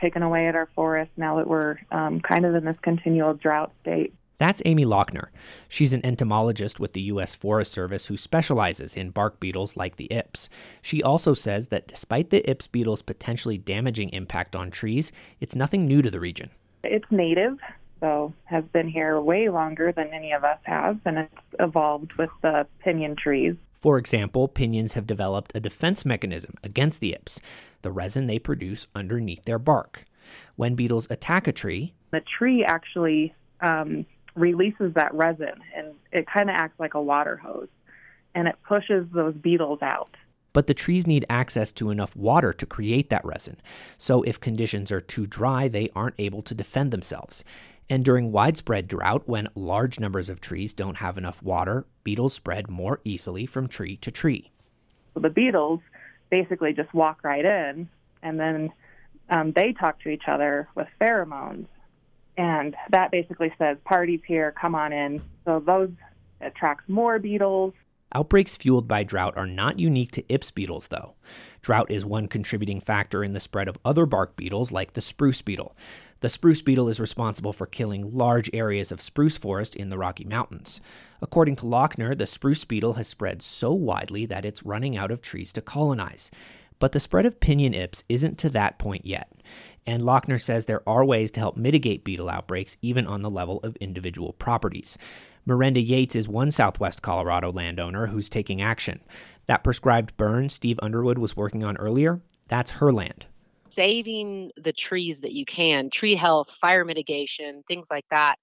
taken 0.00 0.22
away 0.22 0.48
at 0.48 0.54
our 0.54 0.70
forest 0.74 1.10
now 1.18 1.36
that 1.36 1.46
we're 1.46 1.76
um, 1.90 2.20
kind 2.20 2.46
of 2.46 2.54
in 2.54 2.64
this 2.64 2.78
continual 2.80 3.34
drought 3.34 3.70
state. 3.82 4.14
That's 4.42 4.60
Amy 4.64 4.84
Lochner. 4.84 5.28
She's 5.68 5.94
an 5.94 6.04
entomologist 6.04 6.80
with 6.80 6.94
the 6.94 7.00
U.S. 7.02 7.32
Forest 7.32 7.72
Service 7.72 8.06
who 8.06 8.16
specializes 8.16 8.96
in 8.96 9.10
bark 9.10 9.38
beetles 9.38 9.76
like 9.76 9.94
the 9.94 10.08
Ips. 10.10 10.48
She 10.82 11.00
also 11.00 11.32
says 11.32 11.68
that 11.68 11.86
despite 11.86 12.30
the 12.30 12.42
Ips 12.50 12.66
beetle's 12.66 13.02
potentially 13.02 13.56
damaging 13.56 14.08
impact 14.08 14.56
on 14.56 14.72
trees, 14.72 15.12
it's 15.38 15.54
nothing 15.54 15.86
new 15.86 16.02
to 16.02 16.10
the 16.10 16.18
region. 16.18 16.50
It's 16.82 17.08
native, 17.08 17.56
so 18.00 18.34
has 18.46 18.64
been 18.72 18.88
here 18.88 19.20
way 19.20 19.48
longer 19.48 19.92
than 19.92 20.08
any 20.12 20.32
of 20.32 20.42
us 20.42 20.58
have, 20.64 20.98
and 21.04 21.18
it's 21.18 21.42
evolved 21.60 22.14
with 22.14 22.30
the 22.42 22.66
pinyon 22.80 23.14
trees. 23.14 23.54
For 23.76 23.96
example, 23.96 24.48
pinions 24.48 24.94
have 24.94 25.06
developed 25.06 25.52
a 25.54 25.60
defense 25.60 26.04
mechanism 26.04 26.54
against 26.64 26.98
the 26.98 27.14
Ips, 27.14 27.40
the 27.82 27.92
resin 27.92 28.26
they 28.26 28.40
produce 28.40 28.88
underneath 28.92 29.44
their 29.44 29.60
bark. 29.60 30.04
When 30.56 30.74
beetles 30.74 31.06
attack 31.10 31.46
a 31.46 31.52
tree, 31.52 31.94
the 32.10 32.22
tree 32.36 32.64
actually 32.64 33.36
um, 33.60 34.04
releases 34.34 34.94
that 34.94 35.14
resin 35.14 35.54
and 35.76 35.94
it 36.10 36.26
kind 36.26 36.48
of 36.48 36.56
acts 36.56 36.78
like 36.78 36.94
a 36.94 37.02
water 37.02 37.36
hose 37.36 37.68
and 38.34 38.48
it 38.48 38.56
pushes 38.66 39.06
those 39.12 39.34
beetles 39.34 39.80
out. 39.82 40.16
But 40.52 40.66
the 40.66 40.74
trees 40.74 41.06
need 41.06 41.24
access 41.30 41.72
to 41.72 41.90
enough 41.90 42.14
water 42.14 42.52
to 42.52 42.66
create 42.66 43.08
that 43.10 43.24
resin. 43.24 43.56
So 43.96 44.22
if 44.22 44.40
conditions 44.40 44.92
are 44.92 45.00
too 45.00 45.26
dry, 45.26 45.68
they 45.68 45.88
aren't 45.94 46.16
able 46.18 46.42
to 46.42 46.54
defend 46.54 46.90
themselves. 46.90 47.42
And 47.88 48.04
during 48.04 48.32
widespread 48.32 48.88
drought, 48.88 49.22
when 49.26 49.48
large 49.54 49.98
numbers 49.98 50.30
of 50.30 50.40
trees 50.40 50.72
don't 50.72 50.98
have 50.98 51.18
enough 51.18 51.42
water, 51.42 51.86
beetles 52.04 52.34
spread 52.34 52.70
more 52.70 53.00
easily 53.04 53.46
from 53.46 53.66
tree 53.66 53.96
to 53.98 54.10
tree. 54.10 54.50
So 55.14 55.20
the 55.20 55.30
beetles 55.30 55.80
basically 56.30 56.72
just 56.72 56.92
walk 56.94 57.20
right 57.22 57.44
in 57.44 57.88
and 58.22 58.38
then 58.38 58.72
um, 59.28 59.52
they 59.52 59.72
talk 59.72 60.00
to 60.02 60.08
each 60.08 60.24
other 60.26 60.68
with 60.74 60.88
pheromones 61.00 61.66
and 62.36 62.74
that 62.90 63.10
basically 63.10 63.52
says 63.58 63.76
parties 63.84 64.20
here, 64.26 64.52
come 64.52 64.74
on 64.74 64.92
in. 64.92 65.22
So 65.44 65.62
those 65.64 65.90
attracts 66.40 66.88
more 66.88 67.18
beetles. 67.18 67.74
Outbreaks 68.14 68.56
fueled 68.56 68.86
by 68.86 69.04
drought 69.04 69.36
are 69.36 69.46
not 69.46 69.78
unique 69.78 70.12
to 70.12 70.24
Ips 70.28 70.50
beetles, 70.50 70.88
though. 70.88 71.14
Drought 71.62 71.90
is 71.90 72.04
one 72.04 72.28
contributing 72.28 72.80
factor 72.80 73.24
in 73.24 73.32
the 73.32 73.40
spread 73.40 73.68
of 73.68 73.78
other 73.84 74.04
bark 74.04 74.36
beetles 74.36 74.70
like 74.70 74.92
the 74.92 75.00
spruce 75.00 75.40
beetle. 75.40 75.74
The 76.20 76.28
spruce 76.28 76.62
beetle 76.62 76.88
is 76.88 77.00
responsible 77.00 77.52
for 77.52 77.66
killing 77.66 78.14
large 78.14 78.50
areas 78.52 78.92
of 78.92 79.00
spruce 79.00 79.36
forest 79.36 79.74
in 79.74 79.88
the 79.88 79.98
Rocky 79.98 80.24
Mountains. 80.24 80.80
According 81.20 81.56
to 81.56 81.64
Lochner, 81.64 82.16
the 82.16 82.26
spruce 82.26 82.64
beetle 82.64 82.94
has 82.94 83.08
spread 83.08 83.42
so 83.42 83.72
widely 83.72 84.26
that 84.26 84.44
it's 84.44 84.62
running 84.62 84.96
out 84.96 85.10
of 85.10 85.22
trees 85.22 85.52
to 85.54 85.62
colonize. 85.62 86.30
But 86.78 86.92
the 86.92 87.00
spread 87.00 87.26
of 87.26 87.40
pinyon 87.40 87.74
ips 87.74 88.04
isn't 88.08 88.38
to 88.38 88.50
that 88.50 88.78
point 88.78 89.06
yet. 89.06 89.32
And 89.86 90.02
Lochner 90.02 90.40
says 90.40 90.66
there 90.66 90.88
are 90.88 91.04
ways 91.04 91.30
to 91.32 91.40
help 91.40 91.56
mitigate 91.56 92.04
beetle 92.04 92.30
outbreaks 92.30 92.76
even 92.82 93.06
on 93.06 93.22
the 93.22 93.30
level 93.30 93.60
of 93.62 93.76
individual 93.76 94.32
properties. 94.34 94.96
Miranda 95.44 95.80
Yates 95.80 96.14
is 96.14 96.28
one 96.28 96.52
Southwest 96.52 97.02
Colorado 97.02 97.50
landowner 97.50 98.06
who's 98.06 98.28
taking 98.28 98.62
action. 98.62 99.00
That 99.46 99.64
prescribed 99.64 100.16
burn 100.16 100.48
Steve 100.48 100.78
Underwood 100.80 101.18
was 101.18 101.36
working 101.36 101.64
on 101.64 101.76
earlier, 101.78 102.20
that's 102.46 102.72
her 102.72 102.92
land. 102.92 103.26
Saving 103.70 104.52
the 104.56 104.72
trees 104.72 105.22
that 105.22 105.32
you 105.32 105.44
can, 105.44 105.90
tree 105.90 106.14
health, 106.14 106.50
fire 106.60 106.84
mitigation, 106.84 107.64
things 107.66 107.88
like 107.90 108.04
that. 108.10 108.36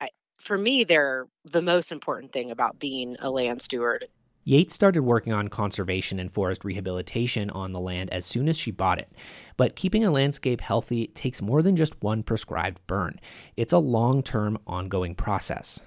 I, 0.00 0.10
for 0.38 0.56
me, 0.56 0.84
they're 0.84 1.26
the 1.44 1.62
most 1.62 1.90
important 1.90 2.32
thing 2.32 2.50
about 2.50 2.78
being 2.78 3.16
a 3.20 3.30
land 3.30 3.62
steward. 3.62 4.06
Yates 4.44 4.74
started 4.74 5.02
working 5.02 5.32
on 5.32 5.48
conservation 5.48 6.18
and 6.18 6.32
forest 6.32 6.64
rehabilitation 6.64 7.50
on 7.50 7.72
the 7.72 7.80
land 7.80 8.10
as 8.10 8.24
soon 8.24 8.48
as 8.48 8.56
she 8.56 8.70
bought 8.70 8.98
it. 8.98 9.12
But 9.56 9.76
keeping 9.76 10.04
a 10.04 10.10
landscape 10.10 10.60
healthy 10.60 11.08
takes 11.08 11.42
more 11.42 11.62
than 11.62 11.76
just 11.76 12.02
one 12.02 12.22
prescribed 12.22 12.80
burn. 12.86 13.20
It's 13.56 13.72
a 13.72 13.78
long 13.78 14.22
term, 14.22 14.58
ongoing 14.66 15.14
process. 15.14 15.80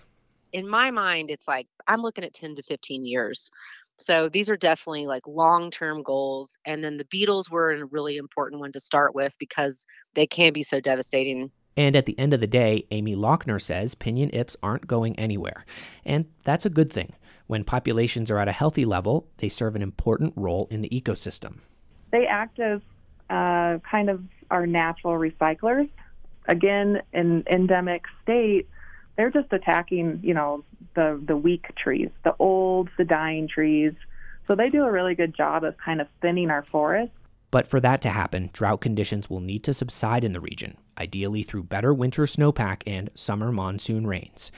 In 0.52 0.68
my 0.68 0.92
mind, 0.92 1.32
it's 1.32 1.48
like 1.48 1.68
I'm 1.88 2.02
looking 2.02 2.24
at 2.24 2.34
10 2.34 2.56
to 2.56 2.64
15 2.64 3.06
years. 3.06 3.50
So 3.98 4.30
these 4.30 4.50
are 4.50 4.58
definitely 4.58 5.08
like 5.08 5.28
long 5.28 5.72
term 5.72 6.04
goals. 6.04 6.58
And 6.66 6.84
then 6.84 6.98
the 6.98 7.06
beetles 7.06 7.50
were 7.50 7.72
a 7.74 7.86
really 7.86 8.18
important 8.18 8.60
one 8.60 8.72
to 8.74 8.80
start 8.80 9.16
with 9.16 9.36
because 9.40 9.88
they 10.14 10.28
can 10.28 10.54
be 10.54 10.64
so 10.64 10.80
devastating. 10.80 11.52
And 11.76 11.96
at 11.96 12.06
the 12.06 12.18
end 12.20 12.34
of 12.34 12.40
the 12.40 12.48
day, 12.48 12.86
Amy 12.92 13.16
Lochner 13.16 13.62
says 13.62 13.96
pinion 13.96 14.30
ips 14.32 14.56
aren't 14.62 14.86
going 14.86 15.18
anywhere. 15.18 15.66
And 16.06 16.26
that's 16.44 16.66
a 16.68 16.70
good 16.70 16.94
thing. 16.94 17.14
When 17.48 17.64
populations 17.64 18.32
are 18.32 18.40
at 18.40 18.48
a 18.48 18.54
healthy 18.54 18.86
level, 18.86 19.28
they 19.38 19.50
serve 19.50 19.76
an 19.76 19.82
important 19.82 20.34
role 20.36 20.68
in 20.72 20.82
the 20.82 20.90
ecosystem. 20.90 21.60
They 22.12 22.26
act 22.26 22.60
as 22.60 22.80
uh, 23.30 23.80
kind 23.90 24.10
of 24.10 24.22
our 24.50 24.66
natural 24.66 25.14
recyclers. 25.14 25.90
Again, 26.48 27.02
in 27.12 27.44
endemic 27.50 28.04
state, 28.22 28.68
they're 29.18 29.32
just 29.32 29.52
attacking, 29.52 30.20
you 30.24 30.34
know, 30.34 30.64
the 30.96 31.22
the 31.26 31.38
weak 31.38 31.66
trees, 31.76 32.10
the 32.24 32.36
old, 32.40 32.90
the 32.98 33.06
dying 33.06 33.48
trees. 33.48 33.94
So 34.48 34.56
they 34.56 34.70
do 34.70 34.84
a 34.84 34.92
really 34.92 35.16
good 35.16 35.36
job 35.36 35.64
of 35.64 35.78
kind 35.78 36.02
of 36.02 36.08
thinning 36.22 36.50
our 36.50 36.66
forests. 36.72 37.16
But 37.50 37.68
for 37.68 37.80
that 37.82 38.02
to 38.02 38.10
happen, 38.10 38.50
drought 38.52 38.82
conditions 38.82 39.30
will 39.30 39.40
need 39.40 39.64
to 39.66 39.74
subside 39.74 40.24
in 40.24 40.34
the 40.34 40.40
region, 40.40 40.76
ideally 40.98 41.44
through 41.44 41.64
better 41.64 41.94
winter 41.94 42.24
snowpack 42.24 42.82
and 42.88 43.12
summer 43.14 43.52
monsoon 43.52 44.08
rains. 44.08 44.52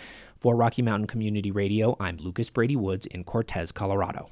For 0.46 0.56
Rocky 0.56 0.84
Mountain 0.84 1.08
Community 1.08 1.50
Radio, 1.50 1.98
I'm 2.00 2.18
Lucas 2.18 2.52
Brady 2.52 2.76
Woods 2.76 3.08
in 3.08 3.24
Cortez, 3.24 3.72
Colorado. 3.72 4.30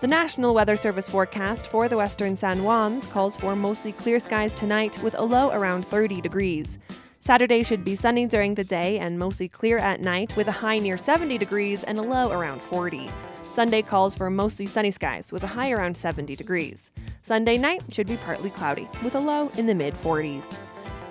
The 0.00 0.06
National 0.06 0.54
Weather 0.54 0.78
Service 0.78 1.10
forecast 1.10 1.66
for 1.66 1.86
the 1.86 1.98
western 1.98 2.38
San 2.38 2.60
Juans 2.60 3.04
calls 3.04 3.36
for 3.36 3.54
mostly 3.54 3.92
clear 3.92 4.18
skies 4.18 4.54
tonight 4.54 4.98
with 5.02 5.14
a 5.18 5.22
low 5.22 5.50
around 5.50 5.86
30 5.86 6.22
degrees. 6.22 6.78
Saturday 7.20 7.62
should 7.62 7.84
be 7.84 7.96
sunny 7.96 8.24
during 8.24 8.54
the 8.54 8.64
day 8.64 8.98
and 8.98 9.18
mostly 9.18 9.46
clear 9.46 9.76
at 9.76 10.00
night 10.00 10.34
with 10.36 10.48
a 10.48 10.52
high 10.52 10.78
near 10.78 10.96
70 10.96 11.36
degrees 11.36 11.84
and 11.84 11.98
a 11.98 12.02
low 12.02 12.32
around 12.32 12.62
40. 12.62 13.10
Sunday 13.42 13.82
calls 13.82 14.16
for 14.16 14.30
mostly 14.30 14.64
sunny 14.64 14.90
skies 14.90 15.32
with 15.32 15.42
a 15.42 15.48
high 15.48 15.70
around 15.70 15.98
70 15.98 16.34
degrees. 16.34 16.90
Sunday 17.20 17.58
night 17.58 17.82
should 17.90 18.06
be 18.06 18.16
partly 18.16 18.48
cloudy 18.48 18.88
with 19.04 19.14
a 19.14 19.20
low 19.20 19.50
in 19.58 19.66
the 19.66 19.74
mid 19.74 19.92
40s. 19.96 20.44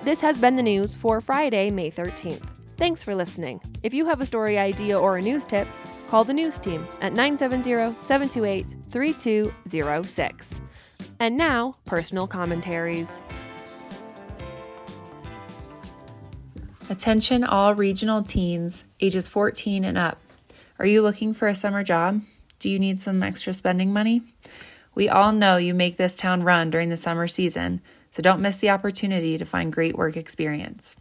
This 0.01 0.19
has 0.21 0.39
been 0.39 0.55
the 0.55 0.63
news 0.63 0.95
for 0.95 1.21
Friday, 1.21 1.69
May 1.69 1.91
13th. 1.91 2.54
Thanks 2.77 3.01
for 3.03 3.15
listening. 3.15 3.61
If 3.83 3.93
you 3.93 4.05
have 4.07 4.19
a 4.19 4.25
story 4.25 4.57
idea 4.57 4.99
or 4.99 5.15
a 5.17 5.21
news 5.21 5.45
tip, 5.45 5.67
call 6.09 6.25
the 6.25 6.33
news 6.33 6.59
team 6.59 6.85
at 6.99 7.13
970 7.13 7.93
728 8.03 8.75
3206. 8.89 10.49
And 11.21 11.37
now, 11.37 11.73
personal 11.85 12.27
commentaries. 12.27 13.07
Attention, 16.89 17.45
all 17.45 17.73
regional 17.73 18.21
teens 18.21 18.83
ages 18.99 19.29
14 19.29 19.85
and 19.85 19.97
up. 19.97 20.21
Are 20.77 20.85
you 20.85 21.01
looking 21.01 21.33
for 21.33 21.47
a 21.47 21.55
summer 21.55 21.83
job? 21.83 22.21
Do 22.59 22.69
you 22.69 22.77
need 22.77 22.99
some 22.99 23.23
extra 23.23 23.53
spending 23.53 23.93
money? 23.93 24.21
We 24.93 25.07
all 25.07 25.31
know 25.31 25.55
you 25.55 25.73
make 25.73 25.95
this 25.95 26.17
town 26.17 26.43
run 26.43 26.69
during 26.69 26.89
the 26.89 26.97
summer 26.97 27.27
season, 27.27 27.81
so 28.11 28.21
don't 28.21 28.41
miss 28.41 28.57
the 28.57 28.69
opportunity 28.69 29.37
to 29.37 29.45
find 29.45 29.71
great 29.71 29.97
work 29.97 30.17
experience. 30.17 30.97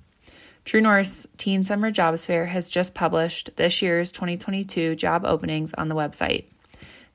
True 0.64 0.81
North's 0.81 1.27
Teen 1.37 1.64
Summer 1.64 1.90
Jobs 1.90 2.24
Fair 2.27 2.46
has 2.46 2.70
just 2.70 2.94
published 2.94 3.50
this 3.57 3.83
year's 3.83 4.12
2022 4.12 4.94
job 4.96 5.27
openings 5.27 5.74
on 5.74 5.88
the 5.88 5.94
website. 5.94 6.44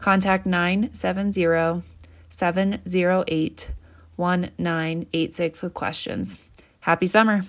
Contact 0.02 0.48
970 0.48 1.84
708 2.30 3.70
1986 4.16 5.62
with 5.62 5.74
questions. 5.74 6.40
Happy 6.82 7.06
summer! 7.06 7.44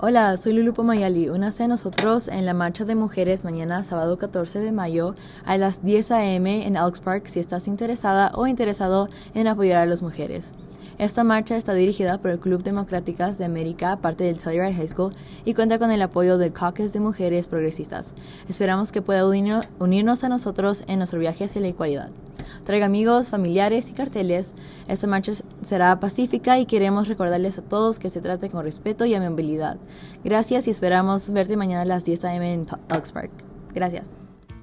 Hola, 0.00 0.36
soy 0.36 0.52
Lulu 0.52 0.74
Pomayali. 0.74 1.28
Únase 1.28 1.64
a 1.64 1.66
nosotros 1.66 2.28
en 2.28 2.44
la 2.46 2.52
marcha 2.52 2.84
de 2.84 2.94
mujeres 2.94 3.42
mañana, 3.42 3.82
sábado 3.82 4.16
14 4.16 4.60
de 4.60 4.70
mayo, 4.70 5.14
a 5.44 5.56
las 5.56 5.82
10 5.82 6.12
a.m. 6.12 6.66
en 6.66 6.76
Elks 6.76 7.00
Park 7.00 7.26
si 7.26 7.40
estás 7.40 7.66
interesada 7.66 8.30
o 8.34 8.46
interesado 8.46 9.08
en 9.34 9.48
apoyar 9.48 9.82
a 9.82 9.86
las 9.86 10.02
mujeres. 10.02 10.52
Esta 10.98 11.22
marcha 11.22 11.56
está 11.56 11.74
dirigida 11.74 12.18
por 12.18 12.32
el 12.32 12.40
Club 12.40 12.64
Democráticas 12.64 13.38
de 13.38 13.44
América, 13.44 13.98
parte 13.98 14.24
del 14.24 14.36
Telluride 14.36 14.74
High 14.74 14.88
School, 14.88 15.14
y 15.44 15.54
cuenta 15.54 15.78
con 15.78 15.92
el 15.92 16.02
apoyo 16.02 16.38
del 16.38 16.52
Caucus 16.52 16.92
de 16.92 16.98
Mujeres 16.98 17.46
Progresistas. 17.46 18.14
Esperamos 18.48 18.90
que 18.90 19.00
pueda 19.00 19.24
unirnos 19.24 20.24
a 20.24 20.28
nosotros 20.28 20.82
en 20.88 20.98
nuestro 20.98 21.20
viaje 21.20 21.44
hacia 21.44 21.60
la 21.60 21.68
igualdad. 21.68 22.08
Traiga 22.64 22.86
amigos, 22.86 23.30
familiares 23.30 23.88
y 23.90 23.92
carteles. 23.92 24.54
Esta 24.88 25.06
marcha 25.06 25.32
será 25.62 26.00
pacífica 26.00 26.58
y 26.58 26.66
queremos 26.66 27.06
recordarles 27.06 27.58
a 27.58 27.62
todos 27.62 28.00
que 28.00 28.10
se 28.10 28.20
trate 28.20 28.50
con 28.50 28.64
respeto 28.64 29.04
y 29.04 29.14
amabilidad. 29.14 29.76
Gracias 30.24 30.66
y 30.66 30.70
esperamos 30.70 31.30
verte 31.30 31.56
mañana 31.56 31.82
a 31.82 31.84
las 31.84 32.04
10 32.04 32.24
a.m. 32.24 32.52
en 32.52 32.66
Elks 32.88 33.12
Park. 33.12 33.30
Gracias. 33.72 34.27